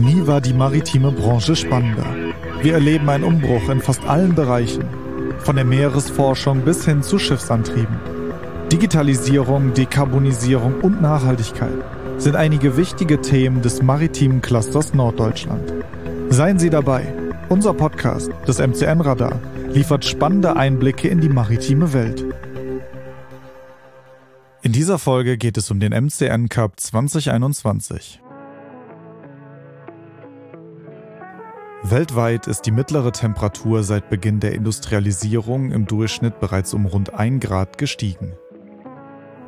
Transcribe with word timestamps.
Nie 0.00 0.26
war 0.26 0.40
die 0.40 0.54
maritime 0.54 1.12
Branche 1.12 1.54
spannender. 1.54 2.06
Wir 2.62 2.72
erleben 2.72 3.10
einen 3.10 3.24
Umbruch 3.24 3.68
in 3.68 3.80
fast 3.80 4.02
allen 4.04 4.34
Bereichen, 4.34 4.84
von 5.40 5.56
der 5.56 5.66
Meeresforschung 5.66 6.62
bis 6.62 6.86
hin 6.86 7.02
zu 7.02 7.18
Schiffsantrieben. 7.18 7.98
Digitalisierung, 8.72 9.74
Dekarbonisierung 9.74 10.80
und 10.80 11.02
Nachhaltigkeit 11.02 11.84
sind 12.16 12.34
einige 12.34 12.78
wichtige 12.78 13.20
Themen 13.20 13.60
des 13.60 13.82
maritimen 13.82 14.40
Clusters 14.40 14.94
Norddeutschland. 14.94 15.70
Seien 16.30 16.58
Sie 16.58 16.70
dabei. 16.70 17.12
Unser 17.50 17.74
Podcast, 17.74 18.30
das 18.46 18.58
MCN 18.58 19.02
Radar, 19.02 19.38
liefert 19.70 20.06
spannende 20.06 20.56
Einblicke 20.56 21.08
in 21.08 21.20
die 21.20 21.28
maritime 21.28 21.92
Welt. 21.92 22.24
In 24.62 24.72
dieser 24.72 24.98
Folge 24.98 25.36
geht 25.36 25.58
es 25.58 25.70
um 25.70 25.78
den 25.78 25.92
MCN 25.92 26.48
Cup 26.48 26.80
2021. 26.80 28.19
Weltweit 31.82 32.46
ist 32.46 32.66
die 32.66 32.72
mittlere 32.72 33.10
Temperatur 33.10 33.82
seit 33.82 34.10
Beginn 34.10 34.38
der 34.38 34.52
Industrialisierung 34.52 35.72
im 35.72 35.86
Durchschnitt 35.86 36.38
bereits 36.38 36.74
um 36.74 36.84
rund 36.84 37.14
1 37.14 37.42
Grad 37.42 37.78
gestiegen. 37.78 38.34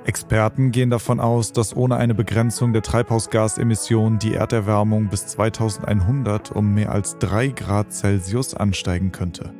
Experten 0.06 0.70
gehen 0.70 0.88
davon 0.88 1.20
aus, 1.20 1.52
dass 1.52 1.77
ohne 1.77 1.96
eine 1.96 2.14
Begrenzung 2.14 2.72
der 2.72 2.80
Treibhausgasemissionen 2.80 4.18
die 4.18 4.32
Erderwärmung 4.32 5.08
bis 5.08 5.27
2100 5.27 6.52
um 6.52 6.72
mehr 6.72 6.91
als 6.91 7.18
3 7.18 7.48
Grad 7.48 7.92
Celsius 7.92 8.55
ansteigen 8.55 9.12
könnte. 9.12 9.52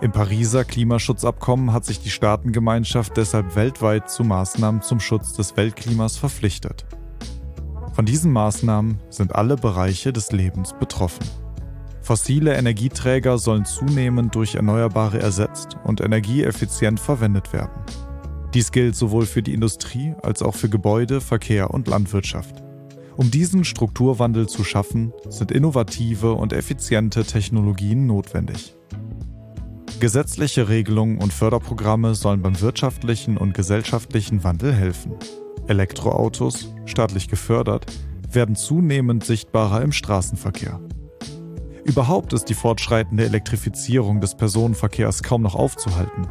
Im 0.00 0.10
Pariser 0.10 0.64
Klimaschutzabkommen 0.64 1.72
hat 1.72 1.84
sich 1.84 2.00
die 2.00 2.10
Staatengemeinschaft 2.10 3.16
deshalb 3.16 3.54
weltweit 3.54 4.10
zu 4.10 4.24
Maßnahmen 4.24 4.82
zum 4.82 4.98
Schutz 4.98 5.34
des 5.34 5.56
Weltklimas 5.56 6.16
verpflichtet. 6.16 6.84
Von 7.92 8.06
diesen 8.06 8.32
Maßnahmen 8.32 9.00
sind 9.08 9.36
alle 9.36 9.56
Bereiche 9.56 10.12
des 10.12 10.32
Lebens 10.32 10.74
betroffen. 10.78 11.24
Fossile 12.08 12.56
Energieträger 12.56 13.36
sollen 13.36 13.66
zunehmend 13.66 14.34
durch 14.34 14.54
Erneuerbare 14.54 15.20
ersetzt 15.20 15.76
und 15.84 16.00
energieeffizient 16.00 16.98
verwendet 16.98 17.52
werden. 17.52 17.82
Dies 18.54 18.72
gilt 18.72 18.96
sowohl 18.96 19.26
für 19.26 19.42
die 19.42 19.52
Industrie 19.52 20.14
als 20.22 20.40
auch 20.40 20.54
für 20.54 20.70
Gebäude, 20.70 21.20
Verkehr 21.20 21.68
und 21.74 21.86
Landwirtschaft. 21.86 22.64
Um 23.18 23.30
diesen 23.30 23.62
Strukturwandel 23.62 24.48
zu 24.48 24.64
schaffen, 24.64 25.12
sind 25.28 25.52
innovative 25.52 26.32
und 26.32 26.54
effiziente 26.54 27.24
Technologien 27.24 28.06
notwendig. 28.06 28.74
Gesetzliche 30.00 30.70
Regelungen 30.70 31.18
und 31.18 31.34
Förderprogramme 31.34 32.14
sollen 32.14 32.40
beim 32.40 32.58
wirtschaftlichen 32.58 33.36
und 33.36 33.52
gesellschaftlichen 33.52 34.44
Wandel 34.44 34.72
helfen. 34.72 35.12
Elektroautos, 35.66 36.72
staatlich 36.86 37.28
gefördert, 37.28 37.84
werden 38.32 38.56
zunehmend 38.56 39.24
sichtbarer 39.24 39.82
im 39.82 39.92
Straßenverkehr. 39.92 40.80
Überhaupt 41.88 42.34
ist 42.34 42.50
die 42.50 42.54
fortschreitende 42.54 43.24
Elektrifizierung 43.24 44.20
des 44.20 44.36
Personenverkehrs 44.36 45.22
kaum 45.22 45.40
noch 45.40 45.54
aufzuhalten. 45.54 46.28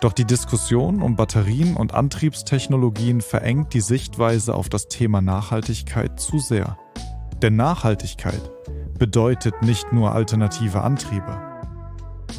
Doch 0.00 0.14
die 0.14 0.24
Diskussion 0.24 1.02
um 1.02 1.16
Batterien 1.16 1.76
und 1.76 1.92
Antriebstechnologien 1.92 3.20
verengt 3.20 3.74
die 3.74 3.82
Sichtweise 3.82 4.54
auf 4.54 4.70
das 4.70 4.88
Thema 4.88 5.20
Nachhaltigkeit 5.20 6.18
zu 6.18 6.38
sehr. 6.38 6.78
Denn 7.42 7.56
Nachhaltigkeit 7.56 8.40
bedeutet 8.98 9.60
nicht 9.60 9.92
nur 9.92 10.12
alternative 10.12 10.80
Antriebe. 10.80 11.42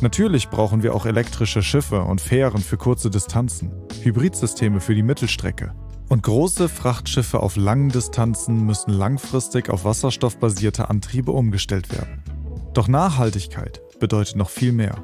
Natürlich 0.02 0.50
brauchen 0.50 0.82
wir 0.82 0.96
auch 0.96 1.06
elektrische 1.06 1.62
Schiffe 1.62 2.02
und 2.02 2.22
Fähren 2.22 2.62
für 2.64 2.78
kurze 2.78 3.12
Distanzen, 3.12 3.72
Hybridsysteme 4.02 4.80
für 4.80 4.96
die 4.96 5.04
Mittelstrecke. 5.04 5.76
Und 6.10 6.24
große 6.24 6.70
Frachtschiffe 6.70 7.40
auf 7.40 7.56
langen 7.56 7.90
Distanzen 7.90 8.66
müssen 8.66 8.94
langfristig 8.94 9.70
auf 9.70 9.86
wasserstoffbasierte 9.86 10.90
Antriebe 10.90 11.32
umgestellt 11.32 11.92
werden. 11.92 12.37
Doch 12.78 12.88
Nachhaltigkeit 12.88 13.82
bedeutet 14.00 14.36
noch 14.36 14.52
viel 14.52 14.72
mehr. 14.72 15.04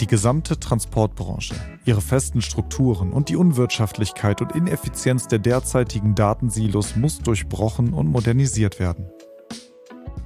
Die 0.00 0.06
gesamte 0.06 0.58
Transportbranche, 0.58 1.54
ihre 1.84 2.00
festen 2.00 2.40
Strukturen 2.40 3.12
und 3.12 3.28
die 3.28 3.36
Unwirtschaftlichkeit 3.36 4.40
und 4.40 4.52
Ineffizienz 4.52 5.28
der 5.28 5.38
derzeitigen 5.38 6.14
Datensilos 6.14 6.96
muss 6.96 7.18
durchbrochen 7.18 7.92
und 7.92 8.06
modernisiert 8.06 8.80
werden. 8.80 9.10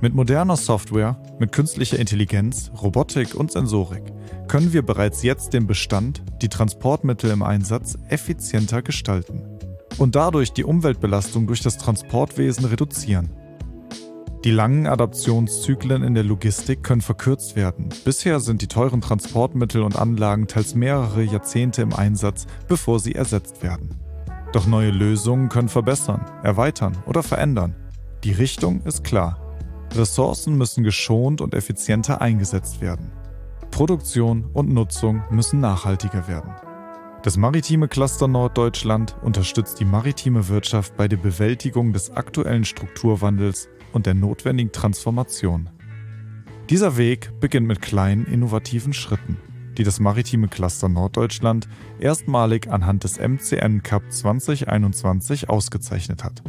Mit 0.00 0.14
moderner 0.14 0.56
Software, 0.56 1.20
mit 1.40 1.50
künstlicher 1.50 1.98
Intelligenz, 1.98 2.70
Robotik 2.80 3.34
und 3.34 3.50
Sensorik 3.50 4.04
können 4.46 4.72
wir 4.72 4.82
bereits 4.82 5.24
jetzt 5.24 5.54
den 5.54 5.66
Bestand, 5.66 6.22
die 6.42 6.48
Transportmittel 6.48 7.32
im 7.32 7.42
Einsatz 7.42 7.98
effizienter 8.08 8.82
gestalten 8.82 9.42
und 9.98 10.14
dadurch 10.14 10.52
die 10.52 10.62
Umweltbelastung 10.62 11.48
durch 11.48 11.60
das 11.60 11.76
Transportwesen 11.76 12.66
reduzieren. 12.66 13.37
Die 14.44 14.52
langen 14.52 14.86
Adaptionszyklen 14.86 16.04
in 16.04 16.14
der 16.14 16.22
Logistik 16.22 16.84
können 16.84 17.00
verkürzt 17.00 17.56
werden. 17.56 17.88
Bisher 18.04 18.38
sind 18.38 18.62
die 18.62 18.68
teuren 18.68 19.00
Transportmittel 19.00 19.82
und 19.82 19.96
Anlagen 19.96 20.46
teils 20.46 20.76
mehrere 20.76 21.24
Jahrzehnte 21.24 21.82
im 21.82 21.92
Einsatz, 21.92 22.46
bevor 22.68 23.00
sie 23.00 23.16
ersetzt 23.16 23.64
werden. 23.64 23.96
Doch 24.52 24.66
neue 24.66 24.90
Lösungen 24.90 25.48
können 25.48 25.68
verbessern, 25.68 26.24
erweitern 26.44 26.96
oder 27.06 27.24
verändern. 27.24 27.74
Die 28.22 28.30
Richtung 28.32 28.80
ist 28.82 29.02
klar. 29.02 29.40
Ressourcen 29.94 30.56
müssen 30.56 30.84
geschont 30.84 31.40
und 31.40 31.52
effizienter 31.52 32.20
eingesetzt 32.20 32.80
werden. 32.80 33.10
Produktion 33.72 34.44
und 34.52 34.68
Nutzung 34.72 35.22
müssen 35.30 35.60
nachhaltiger 35.60 36.28
werden. 36.28 36.52
Das 37.24 37.36
maritime 37.36 37.88
Cluster 37.88 38.28
Norddeutschland 38.28 39.16
unterstützt 39.22 39.80
die 39.80 39.84
maritime 39.84 40.48
Wirtschaft 40.48 40.96
bei 40.96 41.08
der 41.08 41.16
Bewältigung 41.16 41.92
des 41.92 42.10
aktuellen 42.12 42.64
Strukturwandels 42.64 43.68
und 43.92 44.06
der 44.06 44.14
notwendigen 44.14 44.72
Transformation. 44.72 45.70
Dieser 46.70 46.96
Weg 46.96 47.30
beginnt 47.40 47.66
mit 47.66 47.80
kleinen, 47.80 48.26
innovativen 48.26 48.92
Schritten, 48.92 49.38
die 49.78 49.84
das 49.84 50.00
maritime 50.00 50.48
Cluster 50.48 50.88
Norddeutschland 50.88 51.68
erstmalig 51.98 52.68
anhand 52.70 53.04
des 53.04 53.18
MCN 53.18 53.82
Cup 53.82 54.02
2021 54.10 55.48
ausgezeichnet 55.48 56.24
hat. 56.24 56.42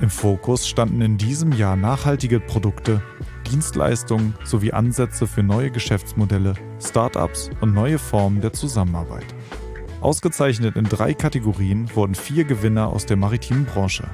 Im 0.00 0.10
Fokus 0.10 0.68
standen 0.68 1.00
in 1.00 1.18
diesem 1.18 1.52
Jahr 1.52 1.76
nachhaltige 1.76 2.40
Produkte, 2.40 3.02
Dienstleistungen 3.50 4.34
sowie 4.44 4.72
Ansätze 4.72 5.26
für 5.26 5.42
neue 5.42 5.70
Geschäftsmodelle, 5.70 6.54
Startups 6.80 7.50
und 7.60 7.74
neue 7.74 7.98
Formen 7.98 8.40
der 8.40 8.52
Zusammenarbeit. 8.52 9.26
Ausgezeichnet 10.00 10.76
in 10.76 10.84
drei 10.84 11.14
Kategorien 11.14 11.88
wurden 11.94 12.14
vier 12.14 12.44
Gewinner 12.44 12.88
aus 12.88 13.06
der 13.06 13.16
maritimen 13.16 13.64
Branche. 13.64 14.04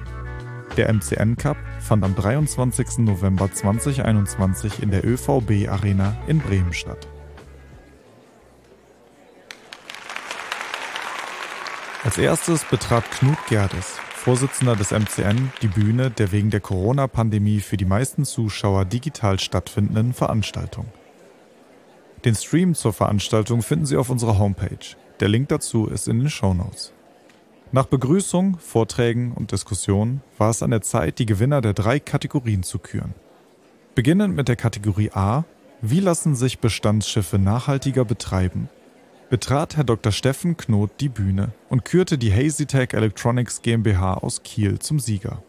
Der 0.77 0.93
MCN 0.93 1.37
Cup 1.37 1.57
fand 1.81 2.05
am 2.05 2.15
23. 2.15 2.99
November 2.99 3.53
2021 3.53 4.83
in 4.83 4.91
der 4.91 5.05
ÖVB 5.05 5.69
Arena 5.69 6.17
in 6.29 6.39
Bremen 6.39 6.73
statt. 6.73 7.09
Als 12.05 12.19
erstes 12.19 12.65
betrat 12.65 13.11
Knut 13.11 13.37
Gerdes, 13.49 13.99
Vorsitzender 14.15 14.77
des 14.77 14.93
MCN, 14.93 15.53
die 15.61 15.67
Bühne 15.67 16.11
der 16.11 16.31
wegen 16.31 16.51
der 16.51 16.61
Corona-Pandemie 16.61 17.61
für 17.61 17.77
die 17.77 17.85
meisten 17.85 18.25
Zuschauer 18.25 18.85
digital 18.85 19.41
stattfindenden 19.41 20.13
Veranstaltung. 20.13 20.87
Den 22.25 22.37
Stream 22.37 22.75
zur 22.75 22.93
Veranstaltung 22.93 23.63
finden 23.63 23.87
Sie 23.87 23.97
auf 23.97 24.09
unserer 24.09 24.39
Homepage. 24.39 24.97
Der 25.19 25.29
Link 25.29 25.49
dazu 25.49 25.87
ist 25.87 26.07
in 26.07 26.21
den 26.21 26.31
Show 26.31 26.55
Notes. 26.55 26.93
Nach 27.73 27.87
Begrüßung, 27.87 28.59
Vorträgen 28.59 29.33
und 29.33 29.53
Diskussionen 29.53 30.23
war 30.39 30.51
es 30.51 30.61
an 30.61 30.73
der 30.73 30.83
Zeit, 30.83 31.21
die 31.21 31.27
Gewinner 31.27 31.61
der 31.61 31.73
drei 31.73 32.01
Kategorien 32.01 32.65
zu 32.65 32.81
küren. 32.81 33.15
Beginnend 33.95 34.35
mit 34.35 34.49
der 34.49 34.57
Kategorie 34.57 35.13
A, 35.13 35.45
wie 35.81 36.01
lassen 36.01 36.35
sich 36.35 36.59
Bestandsschiffe 36.59 37.39
nachhaltiger 37.39 38.05
betreiben, 38.05 38.69
betrat 39.29 39.77
Herr 39.77 39.85
Dr. 39.85 40.11
Steffen 40.11 40.57
Knot 40.57 40.91
die 40.99 41.09
Bühne 41.09 41.53
und 41.69 41.85
kürte 41.85 42.19
die 42.19 42.33
HazyTech 42.33 42.93
Electronics 42.93 43.63
GmbH 43.63 44.15
aus 44.15 44.43
Kiel 44.43 44.81
zum 44.81 44.99
Sieger. 44.99 45.41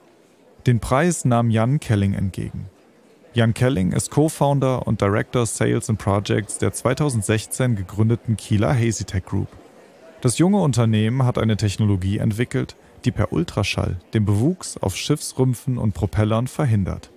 Den 0.68 0.80
Preis 0.80 1.26
nahm 1.26 1.50
Jan 1.50 1.80
Kelling 1.80 2.14
entgegen. 2.14 2.68
Jan 3.34 3.56
Kelling 3.56 3.94
ist 3.94 4.12
Co-Founder 4.12 4.86
und 4.86 5.01
Director 5.01 5.48
Sales 5.48 5.90
and 5.90 5.98
Projects 5.98 6.60
der 6.60 6.72
2016 6.72 7.75
gegründeten 7.75 8.38
Kieler 8.38 8.75
HazyTech 8.75 9.25
Group. 9.25 9.48
Das 10.21 10.38
junge 10.38 10.59
Unternehmen 10.59 11.23
hat 11.23 11.39
eine 11.39 11.57
Technologie 11.57 12.19
entwickelt, 12.19 12.75
die 13.06 13.12
per 13.12 13.33
Ultraschall 13.33 13.97
den 14.13 14.23
Bewuchs 14.23 14.77
auf 14.77 14.95
Schiffsrümpfen 14.95 15.79
und 15.79 15.94
Propellern 15.94 16.45
verhindert. 16.45 17.09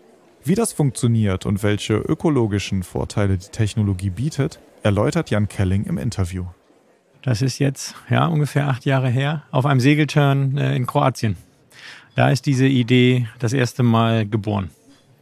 Wie 0.42 0.54
das 0.54 0.72
funktioniert 0.72 1.44
und 1.44 1.62
welche 1.62 1.96
ökologischen 1.96 2.82
Vorteile 2.82 3.36
die 3.36 3.48
Technologie 3.48 4.08
bietet, 4.08 4.58
erläutert 4.82 5.28
Jan 5.28 5.48
Kelling 5.48 5.84
im 5.84 5.98
Interview. 5.98 6.46
Das 7.20 7.42
ist 7.42 7.58
jetzt 7.58 7.94
ja 8.08 8.26
ungefähr 8.26 8.68
acht 8.68 8.86
Jahre 8.86 9.10
her 9.10 9.42
auf 9.50 9.66
einem 9.66 9.80
Segelturn 9.80 10.56
äh, 10.56 10.74
in 10.74 10.86
Kroatien. 10.86 11.36
Da 12.14 12.30
ist 12.30 12.46
diese 12.46 12.66
Idee 12.66 13.28
das 13.38 13.52
erste 13.52 13.82
Mal 13.82 14.26
geboren. 14.26 14.70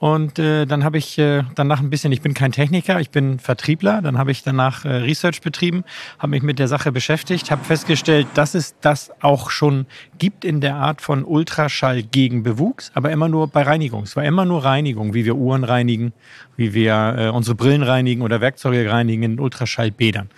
Und 0.03 0.41
äh, 0.41 0.67
dann 0.67 0.83
habe 0.83 0.99
ich 0.99 1.17
äh, 1.17 1.45
danach 1.55 1.79
ein 1.79 1.89
bisschen, 1.89 2.11
ich 2.11 2.23
bin 2.23 2.35
kein 2.35 2.51
Techniker, 2.51 2.99
ich 2.99 3.11
bin 3.11 3.39
Vertriebler, 3.39 4.03
dann 4.03 4.19
habe 4.19 4.33
ich 4.33 4.43
danach 4.43 4.85
äh, 4.85 4.89
Research 4.89 5.43
betrieben, 5.43 5.85
habe 6.19 6.31
mich 6.31 6.43
mit 6.43 6.59
der 6.59 6.67
Sache 6.67 6.91
beschäftigt, 6.91 7.53
habe 7.53 7.63
festgestellt, 7.63 8.27
dass 8.35 8.57
es 8.57 8.75
das 8.81 9.13
auch 9.21 9.51
schon 9.51 9.87
gibt 10.19 10.45
in 10.45 10.61
der 10.61 10.75
Art 10.75 11.03
von 11.03 11.23
Ultraschall 11.23 12.03
gegen 12.03 12.43
Bewuchs, 12.43 12.91
aber 12.95 13.13
immer 13.13 13.29
nur 13.29 13.47
bei 13.47 13.63
Reinigung. 13.63 14.03
Es 14.03 14.17
war 14.17 14.25
immer 14.25 14.45
nur 14.45 14.65
Reinigung, 14.65 15.15
wie 15.15 15.25
wir 15.25 15.37
Uhren 15.37 15.63
reinigen, 15.63 16.13
wie 16.57 16.75
wir 16.75 17.15
äh, 17.17 17.29
unsere 17.29 17.55
Brillen 17.55 17.85
reinigen 17.85 18.23
oder 18.23 18.41
Werkzeuge 18.41 18.91
reinigen 18.91 19.23
in 19.23 19.39
Ultraschallbädern. 19.39 20.31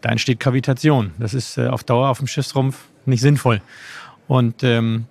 Da 0.00 0.08
entsteht 0.08 0.40
Kavitation. 0.40 1.12
Das 1.20 1.34
ist 1.34 1.56
äh, 1.56 1.68
auf 1.68 1.84
Dauer 1.84 2.08
auf 2.08 2.18
dem 2.18 2.26
Schiffsrumpf 2.26 2.86
nicht 3.06 3.20
sinnvoll. 3.20 3.62
Und 4.26 4.64
ähm, 4.64 5.04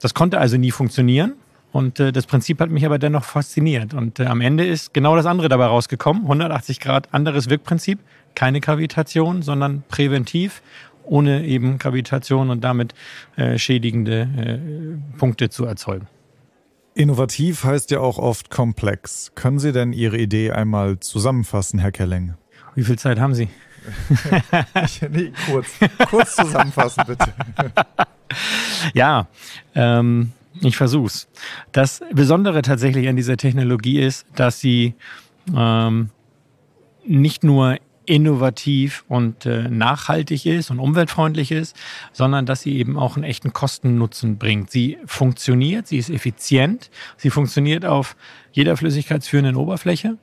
das 0.00 0.14
konnte 0.14 0.38
also 0.38 0.56
nie 0.56 0.70
funktionieren. 0.70 1.34
Und 1.72 2.00
äh, 2.00 2.12
das 2.12 2.26
Prinzip 2.26 2.60
hat 2.60 2.70
mich 2.70 2.84
aber 2.84 2.98
dennoch 2.98 3.24
fasziniert. 3.24 3.94
Und 3.94 4.18
äh, 4.18 4.26
am 4.26 4.40
Ende 4.40 4.66
ist 4.66 4.92
genau 4.92 5.16
das 5.16 5.26
andere 5.26 5.48
dabei 5.48 5.66
rausgekommen. 5.66 6.22
180 6.22 6.80
Grad 6.80 7.12
anderes 7.12 7.48
Wirkprinzip. 7.48 8.00
Keine 8.34 8.60
Kavitation, 8.60 9.42
sondern 9.42 9.82
präventiv, 9.88 10.62
ohne 11.04 11.44
eben 11.44 11.78
Kavitation 11.78 12.50
und 12.50 12.62
damit 12.62 12.94
äh, 13.36 13.58
schädigende 13.58 14.20
äh, 14.20 15.18
Punkte 15.18 15.48
zu 15.48 15.64
erzeugen. 15.64 16.06
Innovativ 16.94 17.64
heißt 17.64 17.90
ja 17.92 18.00
auch 18.00 18.18
oft 18.18 18.50
komplex. 18.50 19.32
Können 19.34 19.58
Sie 19.58 19.72
denn 19.72 19.92
Ihre 19.92 20.18
Idee 20.18 20.50
einmal 20.50 20.98
zusammenfassen, 21.00 21.78
Herr 21.78 21.92
Kelling? 21.92 22.34
Wie 22.74 22.84
viel 22.84 22.98
Zeit 22.98 23.18
haben 23.18 23.34
Sie? 23.34 23.48
nee, 25.10 25.32
kurz. 25.46 25.68
Kurz 26.08 26.36
zusammenfassen, 26.36 27.04
bitte. 27.06 27.32
ja, 28.94 29.28
ähm, 29.74 30.32
ich 30.60 30.76
versuch's. 30.76 31.28
Das 31.72 32.02
Besondere 32.12 32.62
tatsächlich 32.62 33.08
an 33.08 33.16
dieser 33.16 33.36
Technologie 33.36 34.00
ist, 34.00 34.26
dass 34.34 34.60
sie 34.60 34.94
ähm, 35.56 36.10
nicht 37.06 37.44
nur 37.44 37.78
innovativ 38.06 39.04
und 39.08 39.46
äh, 39.46 39.68
nachhaltig 39.68 40.44
ist 40.44 40.70
und 40.70 40.80
umweltfreundlich 40.80 41.52
ist, 41.52 41.76
sondern 42.12 42.44
dass 42.44 42.62
sie 42.62 42.76
eben 42.76 42.98
auch 42.98 43.14
einen 43.14 43.24
echten 43.24 43.52
Kostennutzen 43.52 44.36
bringt. 44.36 44.70
Sie 44.70 44.98
funktioniert, 45.06 45.86
sie 45.86 45.98
ist 45.98 46.10
effizient, 46.10 46.90
sie 47.16 47.30
funktioniert 47.30 47.84
auf 47.84 48.16
jeder 48.52 48.76
flüssigkeitsführenden 48.76 49.54
Oberfläche 49.54 50.18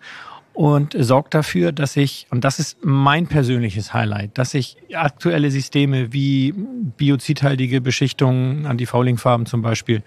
und 0.57 0.95
sorgt 0.97 1.35
dafür, 1.35 1.71
dass 1.71 1.95
ich, 1.95 2.25
und 2.31 2.43
das 2.43 2.57
ist 2.57 2.79
mein 2.83 3.27
persönliches 3.27 3.93
Highlight, 3.93 4.39
dass 4.39 4.55
ich 4.55 4.77
aktuelle 4.91 5.51
Systeme 5.51 6.11
wie 6.13 6.51
biozidhaltige 6.97 7.79
Beschichtungen, 7.79 8.65
Anti-Fouling-Farben 8.65 9.45
zum 9.45 9.61
Beispiel, 9.61 10.01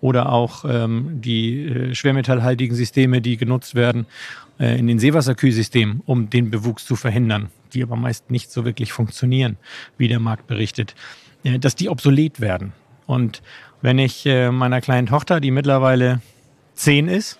oder 0.00 0.32
auch 0.32 0.64
ähm, 0.68 1.20
die 1.20 1.66
äh, 1.66 1.94
schwermetallhaltigen 1.94 2.74
Systeme, 2.74 3.20
die 3.20 3.36
genutzt 3.36 3.76
werden 3.76 4.06
äh, 4.58 4.76
in 4.76 4.88
den 4.88 4.98
Seewasserkühlsystemen, 4.98 6.02
um 6.04 6.28
den 6.28 6.50
Bewuchs 6.50 6.84
zu 6.84 6.96
verhindern, 6.96 7.50
die 7.72 7.84
aber 7.84 7.94
meist 7.94 8.28
nicht 8.28 8.50
so 8.50 8.64
wirklich 8.64 8.92
funktionieren, 8.92 9.56
wie 9.98 10.08
der 10.08 10.18
Markt 10.18 10.48
berichtet, 10.48 10.96
äh, 11.44 11.60
dass 11.60 11.76
die 11.76 11.88
obsolet 11.88 12.40
werden. 12.40 12.72
Und 13.06 13.40
wenn 13.82 14.00
ich 14.00 14.26
äh, 14.26 14.50
meiner 14.50 14.80
kleinen 14.80 15.06
Tochter, 15.06 15.38
die 15.38 15.52
mittlerweile 15.52 16.20
zehn 16.74 17.06
ist, 17.06 17.38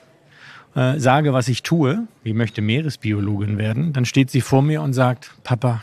äh, 0.75 0.99
sage, 0.99 1.33
was 1.33 1.49
ich 1.49 1.63
tue, 1.63 2.07
wie 2.23 2.33
möchte 2.33 2.63
Meeresbiologin 2.63 3.59
werden, 3.59 3.93
dann 3.93 4.05
steht 4.05 4.31
sie 4.31 4.41
vor 4.41 4.63
mir 4.63 4.83
und 4.83 4.93
sagt, 4.93 5.33
Papa, 5.45 5.83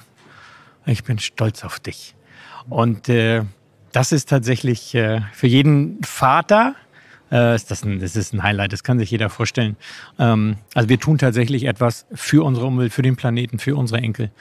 ich 0.85 1.03
bin 1.03 1.19
stolz 1.19 1.63
auf 1.63 1.79
dich. 1.79 2.15
Und 2.69 3.09
äh, 3.09 3.43
das 3.91 4.11
ist 4.11 4.29
tatsächlich 4.29 4.93
äh, 4.95 5.21
für 5.33 5.47
jeden 5.47 6.01
Vater, 6.03 6.75
äh, 7.31 7.55
ist 7.55 7.71
das, 7.71 7.83
ein, 7.83 7.99
das 7.99 8.15
ist 8.15 8.33
ein 8.33 8.43
Highlight, 8.43 8.73
das 8.73 8.83
kann 8.83 8.99
sich 8.99 9.11
jeder 9.11 9.29
vorstellen. 9.29 9.75
Ähm, 10.17 10.57
also 10.73 10.89
wir 10.89 10.99
tun 10.99 11.17
tatsächlich 11.17 11.65
etwas 11.65 12.05
für 12.13 12.43
unsere 12.43 12.65
Umwelt, 12.65 12.93
für 12.93 13.01
den 13.01 13.15
Planeten, 13.15 13.59
für 13.59 13.75
unsere 13.75 14.01
Enkel, 14.01 14.31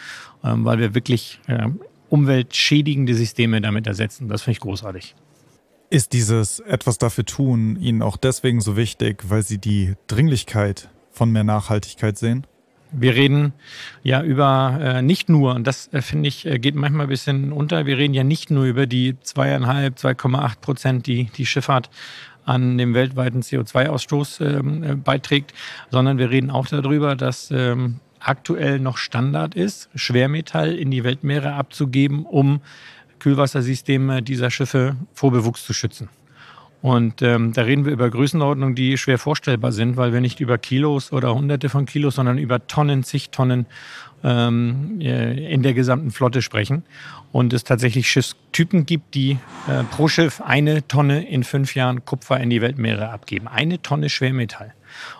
ähm, 0.44 0.64
weil 0.64 0.78
wir 0.78 0.94
wirklich 0.94 1.40
äh, 1.46 1.68
umweltschädigende 2.08 3.14
Systeme 3.14 3.60
damit 3.60 3.86
ersetzen. 3.86 4.28
Das 4.28 4.42
finde 4.42 4.52
ich 4.52 4.60
großartig. 4.60 5.14
Ist 5.90 6.12
dieses 6.12 6.60
etwas 6.60 6.98
dafür 6.98 7.24
tun 7.24 7.78
Ihnen 7.80 8.02
auch 8.02 8.18
deswegen 8.18 8.60
so 8.60 8.76
wichtig, 8.76 9.24
weil 9.28 9.42
Sie 9.42 9.56
die 9.56 9.94
Dringlichkeit 10.06 10.90
von 11.10 11.32
mehr 11.32 11.44
Nachhaltigkeit 11.44 12.18
sehen? 12.18 12.46
Wir 12.92 13.14
reden 13.14 13.54
ja 14.02 14.22
über 14.22 14.78
äh, 14.80 15.02
nicht 15.02 15.30
nur, 15.30 15.54
und 15.54 15.66
das 15.66 15.92
äh, 15.92 16.02
finde 16.02 16.28
ich, 16.28 16.46
äh, 16.46 16.58
geht 16.58 16.74
manchmal 16.74 17.06
ein 17.06 17.10
bisschen 17.10 17.52
unter, 17.52 17.86
wir 17.86 17.96
reden 17.96 18.14
ja 18.14 18.24
nicht 18.24 18.50
nur 18.50 18.64
über 18.64 18.86
die 18.86 19.18
zweieinhalb, 19.20 19.96
2,8 19.96 20.60
Prozent, 20.60 21.06
die 21.06 21.24
die 21.24 21.46
Schifffahrt 21.46 21.90
an 22.44 22.78
dem 22.78 22.94
weltweiten 22.94 23.40
CO2-Ausstoß 23.40 24.44
ähm, 24.44 24.82
äh, 24.82 24.94
beiträgt, 24.94 25.54
sondern 25.90 26.18
wir 26.18 26.30
reden 26.30 26.50
auch 26.50 26.66
darüber, 26.66 27.16
dass 27.16 27.50
ähm, 27.50 28.00
aktuell 28.20 28.78
noch 28.78 28.96
Standard 28.96 29.54
ist, 29.54 29.90
Schwermetall 29.94 30.74
in 30.74 30.90
die 30.90 31.04
Weltmeere 31.04 31.52
abzugeben, 31.52 32.24
um 32.24 32.60
Kühlwassersysteme 33.18 34.22
dieser 34.22 34.50
Schiffe 34.50 34.96
vor 35.12 35.30
Bewuchs 35.32 35.64
zu 35.64 35.72
schützen. 35.72 36.08
Und 36.80 37.22
ähm, 37.22 37.52
da 37.52 37.62
reden 37.62 37.84
wir 37.84 37.92
über 37.92 38.08
Größenordnungen, 38.08 38.76
die 38.76 38.98
schwer 38.98 39.18
vorstellbar 39.18 39.72
sind, 39.72 39.96
weil 39.96 40.12
wir 40.12 40.20
nicht 40.20 40.38
über 40.38 40.58
Kilos 40.58 41.12
oder 41.12 41.34
Hunderte 41.34 41.68
von 41.68 41.86
Kilos, 41.86 42.14
sondern 42.14 42.38
über 42.38 42.66
Tonnen, 42.68 43.02
zig 43.02 43.30
Tonnen 43.30 43.66
ähm, 44.22 45.00
äh, 45.00 45.52
in 45.52 45.62
der 45.62 45.74
gesamten 45.74 46.12
Flotte 46.12 46.40
sprechen. 46.40 46.84
Und 47.32 47.52
es 47.52 47.64
tatsächlich 47.64 48.08
Schiffstypen 48.08 48.86
gibt, 48.86 49.14
die 49.14 49.38
äh, 49.68 49.82
pro 49.90 50.06
Schiff 50.06 50.40
eine 50.40 50.86
Tonne 50.86 51.28
in 51.28 51.42
fünf 51.42 51.74
Jahren 51.74 52.04
Kupfer 52.04 52.38
in 52.38 52.48
die 52.48 52.60
Weltmeere 52.60 53.10
abgeben. 53.10 53.48
Eine 53.48 53.82
Tonne 53.82 54.08
Schwermetall. 54.08 54.72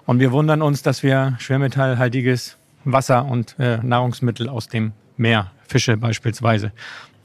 Und 0.07 0.21
wir 0.21 0.31
wundern 0.31 0.63
uns, 0.63 0.83
dass 0.83 1.03
wir 1.03 1.37
schwermetallhaltiges 1.41 2.57
Wasser 2.85 3.27
und 3.27 3.57
äh, 3.59 3.79
Nahrungsmittel 3.79 4.49
aus 4.49 4.69
dem 4.69 4.93
Meer, 5.17 5.51
Fische 5.67 5.97
beispielsweise, 5.97 6.73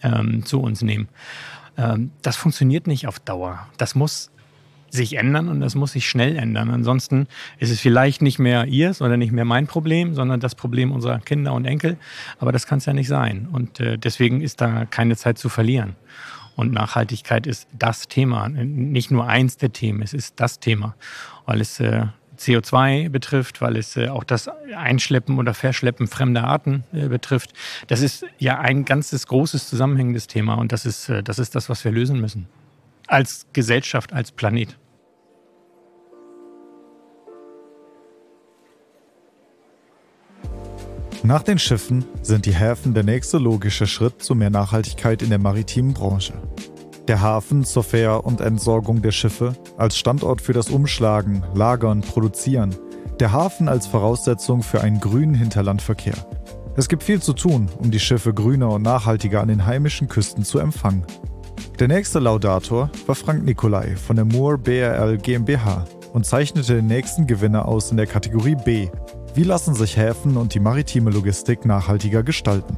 ähm, 0.03 0.45
zu 0.45 0.61
uns 0.61 0.81
nehmen. 0.81 1.07
Ähm, 1.77 2.11
das 2.21 2.35
funktioniert 2.35 2.87
nicht 2.87 3.07
auf 3.07 3.19
Dauer. 3.19 3.67
Das 3.77 3.95
muss 3.95 4.31
sich 4.93 5.17
ändern 5.17 5.47
und 5.47 5.59
das 5.59 5.73
muss 5.73 5.93
sich 5.93 6.07
schnell 6.07 6.35
ändern. 6.35 6.69
Ansonsten 6.69 7.27
ist 7.57 7.71
es 7.71 7.79
vielleicht 7.79 8.21
nicht 8.21 8.37
mehr 8.37 8.65
ihrs 8.65 9.01
oder 9.01 9.17
nicht 9.17 9.31
mehr 9.31 9.45
mein 9.45 9.65
Problem, 9.65 10.13
sondern 10.13 10.39
das 10.39 10.53
Problem 10.53 10.91
unserer 10.91 11.19
Kinder 11.19 11.53
und 11.53 11.65
Enkel. 11.65 11.97
Aber 12.37 12.51
das 12.51 12.67
kann 12.67 12.77
es 12.77 12.85
ja 12.85 12.93
nicht 12.93 13.07
sein. 13.07 13.47
Und 13.51 13.79
äh, 13.79 13.97
deswegen 13.97 14.41
ist 14.41 14.61
da 14.61 14.85
keine 14.85 15.15
Zeit 15.17 15.39
zu 15.39 15.49
verlieren. 15.49 15.95
Und 16.55 16.71
Nachhaltigkeit 16.71 17.47
ist 17.47 17.67
das 17.73 18.07
Thema, 18.07 18.47
nicht 18.49 19.09
nur 19.09 19.27
eins 19.27 19.57
der 19.57 19.73
Themen, 19.73 20.03
es 20.03 20.13
ist 20.13 20.39
das 20.39 20.59
Thema, 20.59 20.95
weil 21.47 21.61
es 21.61 21.79
äh, 21.79 22.05
CO2 22.43 23.09
betrifft, 23.09 23.61
weil 23.61 23.77
es 23.77 23.95
äh, 23.97 24.09
auch 24.09 24.23
das 24.23 24.49
Einschleppen 24.75 25.37
oder 25.37 25.53
Verschleppen 25.53 26.07
fremder 26.07 26.43
Arten 26.43 26.83
äh, 26.93 27.07
betrifft. 27.07 27.53
Das 27.87 28.01
ist 28.01 28.25
ja 28.37 28.59
ein 28.59 28.85
ganzes 28.85 29.27
großes 29.27 29.67
zusammenhängendes 29.69 30.27
Thema 30.27 30.55
und 30.55 30.71
das 30.71 30.85
ist, 30.85 31.09
äh, 31.09 31.23
das 31.23 31.39
ist 31.39 31.55
das, 31.55 31.69
was 31.69 31.83
wir 31.83 31.91
lösen 31.91 32.19
müssen. 32.19 32.47
Als 33.07 33.47
Gesellschaft, 33.53 34.13
als 34.13 34.31
Planet. 34.31 34.77
Nach 41.25 41.41
den 41.41 41.57
Schiffen 41.57 42.03
sind 42.21 42.45
die 42.45 42.53
Häfen 42.53 42.93
der 42.93 43.03
nächste 43.03 43.37
logische 43.37 43.87
Schritt 43.87 44.21
zu 44.21 44.35
mehr 44.35 44.49
Nachhaltigkeit 44.49 45.21
in 45.21 45.29
der 45.29 45.39
maritimen 45.39 45.93
Branche. 45.93 46.33
Der 47.09 47.19
Hafen 47.19 47.65
zur 47.65 47.83
Ver- 47.83 48.25
und 48.25 48.39
Entsorgung 48.39 49.01
der 49.01 49.11
Schiffe 49.11 49.53
als 49.77 49.97
Standort 49.97 50.41
für 50.41 50.53
das 50.53 50.69
Umschlagen, 50.69 51.43
Lagern, 51.53 51.99
Produzieren. 51.99 52.73
Der 53.19 53.33
Hafen 53.33 53.67
als 53.67 53.87
Voraussetzung 53.87 54.63
für 54.63 54.79
einen 54.79 55.01
grünen 55.01 55.33
Hinterlandverkehr. 55.33 56.15
Es 56.77 56.87
gibt 56.87 57.03
viel 57.03 57.21
zu 57.21 57.33
tun, 57.33 57.67
um 57.77 57.91
die 57.91 57.99
Schiffe 57.99 58.33
grüner 58.33 58.69
und 58.71 58.83
nachhaltiger 58.83 59.41
an 59.41 59.49
den 59.49 59.65
heimischen 59.65 60.07
Küsten 60.07 60.45
zu 60.45 60.59
empfangen. 60.59 61.05
Der 61.77 61.89
nächste 61.89 62.19
Laudator 62.19 62.89
war 63.05 63.15
Frank 63.15 63.43
Nicolai 63.43 63.97
von 63.97 64.15
der 64.15 64.25
Moore 64.25 64.57
BRL 64.57 65.17
GmbH 65.17 65.83
und 66.13 66.25
zeichnete 66.25 66.75
den 66.75 66.87
nächsten 66.87 67.27
Gewinner 67.27 67.67
aus 67.67 67.91
in 67.91 67.97
der 67.97 68.07
Kategorie 68.07 68.55
B. 68.55 68.87
Wie 69.35 69.43
lassen 69.43 69.73
sich 69.73 69.97
Häfen 69.97 70.37
und 70.37 70.53
die 70.53 70.61
maritime 70.61 71.11
Logistik 71.11 71.65
nachhaltiger 71.65 72.23
gestalten? 72.23 72.77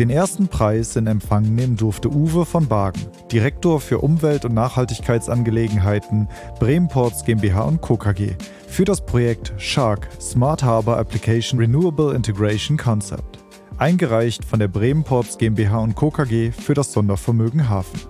Den 0.00 0.08
ersten 0.08 0.48
Preis 0.48 0.96
in 0.96 1.06
Empfang 1.06 1.42
nehmen 1.54 1.76
durfte 1.76 2.08
Uwe 2.08 2.46
von 2.46 2.66
Bagen, 2.66 3.02
Direktor 3.30 3.82
für 3.82 3.98
Umwelt- 3.98 4.46
und 4.46 4.54
Nachhaltigkeitsangelegenheiten 4.54 6.26
Bremenports 6.58 7.22
GmbH 7.26 7.64
und 7.64 7.82
Co. 7.82 7.98
KG, 7.98 8.30
für 8.66 8.86
das 8.86 9.04
Projekt 9.04 9.52
SHARK 9.58 10.08
Smart 10.18 10.62
Harbor 10.62 10.96
Application 10.96 11.60
Renewable 11.60 12.14
Integration 12.14 12.78
Concept, 12.78 13.44
eingereicht 13.76 14.42
von 14.42 14.58
der 14.58 14.68
Bremenports 14.68 15.36
GmbH 15.36 15.80
und 15.80 15.96
Co. 15.96 16.10
KG 16.10 16.50
für 16.50 16.72
das 16.72 16.94
Sondervermögen 16.94 17.68
Hafen. 17.68 18.00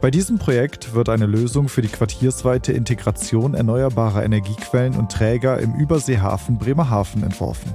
Bei 0.00 0.12
diesem 0.12 0.38
Projekt 0.38 0.94
wird 0.94 1.08
eine 1.08 1.26
Lösung 1.26 1.68
für 1.68 1.82
die 1.82 1.88
quartiersweite 1.88 2.72
Integration 2.72 3.54
erneuerbarer 3.54 4.22
Energiequellen 4.22 4.94
und 4.94 5.10
Träger 5.10 5.58
im 5.58 5.74
Überseehafen 5.74 6.58
Bremerhaven 6.58 7.24
entworfen. 7.24 7.74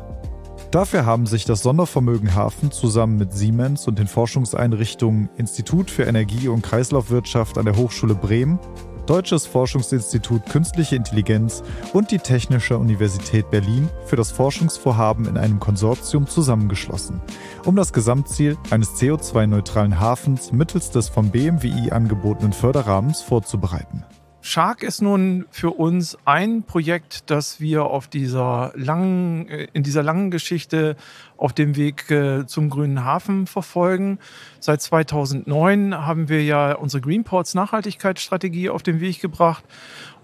Dafür 0.74 1.06
haben 1.06 1.28
sich 1.28 1.46
das 1.46 1.62
Sondervermögen 1.62 2.34
Hafen 2.34 2.72
zusammen 2.72 3.20
mit 3.20 3.32
Siemens 3.32 3.88
und 3.88 4.00
den 4.00 4.08
Forschungseinrichtungen 4.08 5.30
Institut 5.38 5.92
für 5.92 6.02
Energie- 6.02 6.48
und 6.48 6.64
Kreislaufwirtschaft 6.64 7.60
an 7.60 7.66
der 7.66 7.76
Hochschule 7.76 8.16
Bremen 8.16 8.58
Deutsches 9.06 9.46
Forschungsinstitut 9.46 10.48
Künstliche 10.48 10.96
Intelligenz 10.96 11.62
und 11.94 12.10
die 12.10 12.18
Technische 12.18 12.80
Universität 12.80 13.52
Berlin 13.52 13.88
für 14.08 14.16
das 14.16 14.32
Forschungsvorhaben 14.32 15.28
in 15.28 15.38
einem 15.38 15.60
Konsortium 15.60 16.26
zusammengeschlossen, 16.26 17.22
um 17.66 17.76
das 17.76 17.94
Gesamtziel 17.94 18.58
eines 18.72 18.96
CO2-neutralen 18.96 20.00
Hafens 20.00 20.54
mittels 20.54 20.90
des 20.90 21.08
vom 21.08 21.30
BMWI 21.30 21.92
angebotenen 21.92 22.54
Förderrahmens 22.54 23.22
vorzubereiten. 23.22 24.06
Shark 24.46 24.84
ist 24.84 25.02
nun 25.02 25.46
für 25.52 25.70
uns 25.70 26.18
ein 26.26 26.64
Projekt, 26.64 27.32
das 27.32 27.62
wir 27.62 27.86
auf 27.86 28.10
dieser 28.10 28.74
langen, 28.76 29.48
äh, 29.48 29.68
in 29.72 29.84
dieser 29.84 30.04
langen 30.04 30.32
Geschichte 30.32 30.98
auf 31.38 31.54
dem 31.54 31.78
Weg 31.78 32.12
äh, 32.12 32.46
zum 32.46 32.70
grünen 32.70 33.06
Hafen 33.06 33.48
verfolgen. 33.48 34.20
Seit 34.60 34.82
2009 34.82 36.06
haben 36.06 36.28
wir 36.28 36.44
ja 36.44 36.74
unsere 36.74 37.00
Greenports 37.00 37.54
Nachhaltigkeitsstrategie 37.54 38.70
auf 38.70 38.84
den 38.84 39.00
Weg 39.00 39.22
gebracht. 39.22 39.64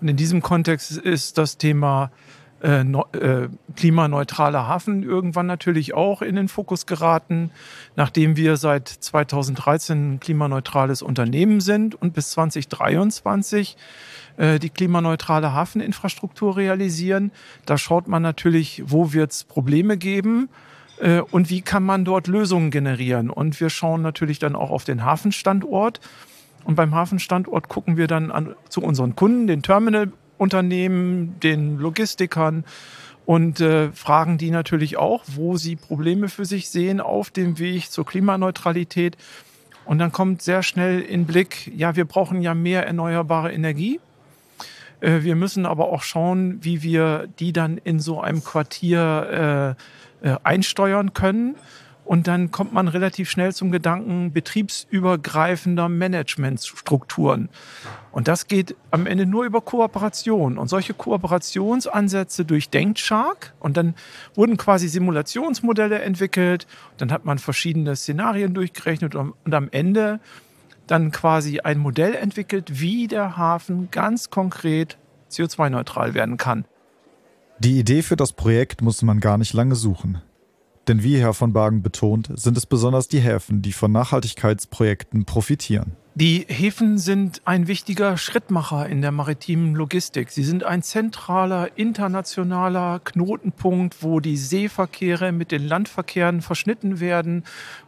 Und 0.02 0.10
in 0.10 0.18
diesem 0.18 0.42
Kontext 0.42 0.98
ist 0.98 1.38
das 1.38 1.58
Thema 1.58 2.12
äh, 2.62 2.82
äh, 2.82 3.50
klimaneutraler 3.76 4.68
Hafen 4.68 5.04
irgendwann 5.04 5.46
natürlich 5.46 5.94
auch 5.94 6.22
in 6.22 6.36
den 6.36 6.50
Fokus 6.50 6.86
geraten, 6.86 7.52
nachdem 7.96 8.36
wir 8.36 8.58
seit 8.58 8.88
2013 8.88 10.16
ein 10.16 10.20
klimaneutrales 10.20 11.02
Unternehmen 11.02 11.62
sind 11.62 11.96
und 11.96 12.14
bis 12.14 12.32
2023 12.32 13.78
äh, 14.38 14.60
die 14.60 14.70
klimaneutrale 14.70 15.54
Hafeninfrastruktur 15.54 16.58
realisieren. 16.58 17.32
Da 17.66 17.78
schaut 17.78 18.08
man 18.08 18.22
natürlich, 18.22 18.84
wo 18.86 19.14
wird 19.14 19.32
es 19.32 19.44
Probleme 19.46 19.98
geben 19.98 20.50
äh, 21.00 21.22
und 21.22 21.50
wie 21.50 21.62
kann 21.62 21.84
man 21.84 22.06
dort 22.06 22.28
Lösungen 22.28 22.72
generieren. 22.72 23.30
Und 23.30 23.60
wir 23.60 23.70
schauen 23.70 24.02
natürlich 24.02 24.40
dann 24.40 24.56
auch 24.56 24.72
auf 24.72 24.84
den 24.84 25.04
Hafenstandort. 25.04 26.02
Und 26.66 26.76
beim 26.76 26.94
Hafenstandort 26.94 27.70
gucken 27.70 27.98
wir 27.98 28.08
dann 28.08 28.32
an, 28.32 28.56
zu 28.68 28.82
unseren 28.82 29.16
Kunden, 29.16 29.48
den 29.48 29.62
Terminal 29.64 30.12
Unternehmen, 30.40 31.40
den 31.42 31.78
Logistikern 31.78 32.64
und 33.26 33.62
äh, 33.62 33.92
fragen 33.92 34.40
die 34.40 34.50
natürlich 34.50 34.98
auch, 34.98 35.24
wo 35.28 35.58
sie 35.58 35.76
Probleme 35.76 36.30
für 36.30 36.46
sich 36.46 36.70
sehen 36.70 37.00
auf 37.00 37.30
dem 37.30 37.60
Weg 37.60 37.92
zur 37.92 38.06
Klimaneutralität. 38.06 39.18
Und 39.86 40.00
dann 40.00 40.12
kommt 40.12 40.42
sehr 40.42 40.64
schnell 40.64 41.02
in 41.02 41.26
Blick, 41.26 41.72
ja, 41.76 41.96
wir 41.96 42.06
brauchen 42.06 42.42
ja 42.42 42.56
mehr 42.56 42.88
erneuerbare 42.88 43.52
Energie. 43.52 44.00
Äh, 45.02 45.22
wir 45.22 45.36
müssen 45.36 45.66
aber 45.66 45.90
auch 45.90 46.02
schauen, 46.02 46.58
wie 46.64 46.82
wir 46.82 47.28
die 47.40 47.54
dann 47.54 47.78
in 47.78 48.00
so 48.00 48.22
einem 48.22 48.44
Quartier 48.44 49.76
äh, 50.24 50.28
äh, 50.28 50.38
einsteuern 50.44 51.14
können. 51.14 51.56
Und 52.10 52.26
dann 52.26 52.50
kommt 52.50 52.74
man 52.74 52.88
relativ 52.88 53.30
schnell 53.30 53.54
zum 53.54 53.72
Gedanken 53.72 54.34
betriebsübergreifender 54.34 55.90
Managementstrukturen. 55.90 57.50
Und 58.12 58.28
das 58.28 58.48
geht 58.48 58.76
am 58.90 59.06
Ende 59.06 59.28
nur 59.28 59.46
über 59.46 59.62
Kooperation. 59.62 60.58
Und 60.58 60.70
solche 60.70 60.96
Kooperationsansätze 60.96 62.46
durchdenkt 62.46 62.98
Shark. 62.98 63.54
Und 63.60 63.78
dann 63.78 63.94
wurden 64.34 64.58
quasi 64.58 64.88
Simulationsmodelle 64.88 66.02
entwickelt. 66.02 66.66
Dann 66.98 67.12
hat 67.12 67.26
man 67.26 67.38
verschiedene 67.38 67.96
Szenarien 67.96 68.56
durchgerechnet 68.56 69.14
und 69.14 69.54
am 69.54 69.70
Ende 69.70 70.20
dann 70.88 71.12
quasi 71.12 71.60
ein 71.60 71.78
Modell 71.78 72.16
entwickelt, 72.16 72.82
wie 72.82 73.06
der 73.06 73.38
Hafen 73.38 73.92
ganz 73.92 74.32
konkret 74.32 74.98
CO2-neutral 75.30 76.16
werden 76.16 76.38
kann. 76.38 76.66
Die 77.60 77.78
Idee 77.78 78.02
für 78.02 78.16
das 78.16 78.34
Projekt 78.34 78.82
musste 78.82 79.06
man 79.06 79.20
gar 79.20 79.38
nicht 79.38 79.54
lange 79.54 79.76
suchen. 79.76 80.24
Denn 80.90 81.04
wie 81.04 81.20
Herr 81.20 81.36
von 81.36 81.54
Bagen 81.54 81.84
betont, 81.84 82.32
sind 82.34 82.58
es 82.58 82.66
besonders 82.66 83.08
die 83.08 83.20
Häfen, 83.20 83.62
die 83.62 83.74
von 83.74 83.92
Nachhaltigkeitsprojekten 83.92 85.24
profitieren. 85.24 85.92
Die 86.16 86.48
Häfen 86.50 86.98
sind 86.98 87.44
ein 87.46 87.68
wichtiger 87.68 88.18
Schrittmacher 88.18 88.90
in 88.90 89.02
der 89.02 89.12
maritimen 89.12 89.76
Logistik. 89.76 90.32
Sie 90.32 90.44
sind 90.44 90.64
ein 90.64 90.82
zentraler 90.82 91.78
internationaler 91.78 93.02
Knotenpunkt, 93.04 94.02
wo 94.02 94.20
die 94.20 94.36
Seeverkehre 94.36 95.32
mit 95.32 95.52
den 95.52 95.68
Landverkehren 95.68 96.42
verschnitten 96.42 97.00
werden, 97.00 97.44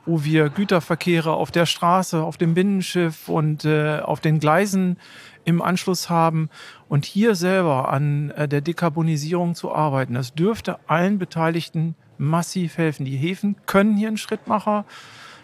wo 0.06 0.24
wir 0.24 0.50
Güterverkehre 0.50 1.34
auf 1.34 1.50
der 1.50 1.66
Straße, 1.66 2.22
auf 2.22 2.38
dem 2.38 2.54
Binnenschiff 2.54 3.28
und 3.30 3.66
äh, 3.66 3.98
auf 3.98 4.20
den 4.20 4.38
Gleisen 4.38 4.98
im 5.44 5.60
Anschluss 5.60 6.08
haben. 6.08 6.52
Und 6.88 7.06
hier 7.06 7.34
selber 7.34 7.92
an 7.92 8.30
äh, 8.30 8.48
der 8.48 8.62
Dekarbonisierung 8.62 9.56
zu 9.56 9.74
arbeiten, 9.74 10.14
das 10.14 10.36
dürfte 10.36 10.78
allen 10.88 11.18
Beteiligten 11.18 11.96
massiv 12.22 12.78
helfen. 12.78 13.06
Die 13.06 13.18
Häfen 13.18 13.56
können 13.66 13.98
hier 13.98 14.08
ein 14.08 14.18
Schrittmacher 14.18 14.86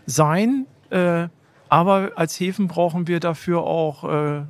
sein, 0.05 0.67
äh, 0.91 1.27
aber 1.69 2.11
als 2.15 2.39
Häfen 2.39 2.67
brauchen 2.67 3.07
wir 3.07 3.19
dafür 3.19 3.63
auch 3.63 4.03
äh, 4.03 4.43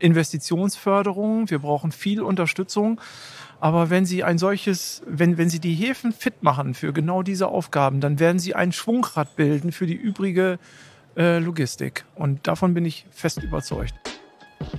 Investitionsförderung, 0.00 1.48
wir 1.48 1.60
brauchen 1.60 1.92
viel 1.92 2.20
Unterstützung. 2.20 3.00
Aber 3.60 3.90
wenn 3.90 4.06
Sie 4.06 4.22
ein 4.22 4.38
solches, 4.38 5.02
wenn, 5.06 5.38
wenn 5.38 5.48
Sie 5.48 5.58
die 5.58 5.74
Häfen 5.74 6.12
fit 6.12 6.42
machen 6.42 6.74
für 6.74 6.92
genau 6.92 7.22
diese 7.22 7.48
Aufgaben, 7.48 8.00
dann 8.00 8.20
werden 8.20 8.38
Sie 8.38 8.54
ein 8.54 8.72
Schwungrad 8.72 9.34
bilden 9.36 9.72
für 9.72 9.86
die 9.86 9.94
übrige 9.94 10.58
äh, 11.16 11.38
Logistik. 11.38 12.04
Und 12.14 12.46
davon 12.46 12.74
bin 12.74 12.84
ich 12.84 13.06
fest 13.10 13.42
überzeugt. 13.42 13.94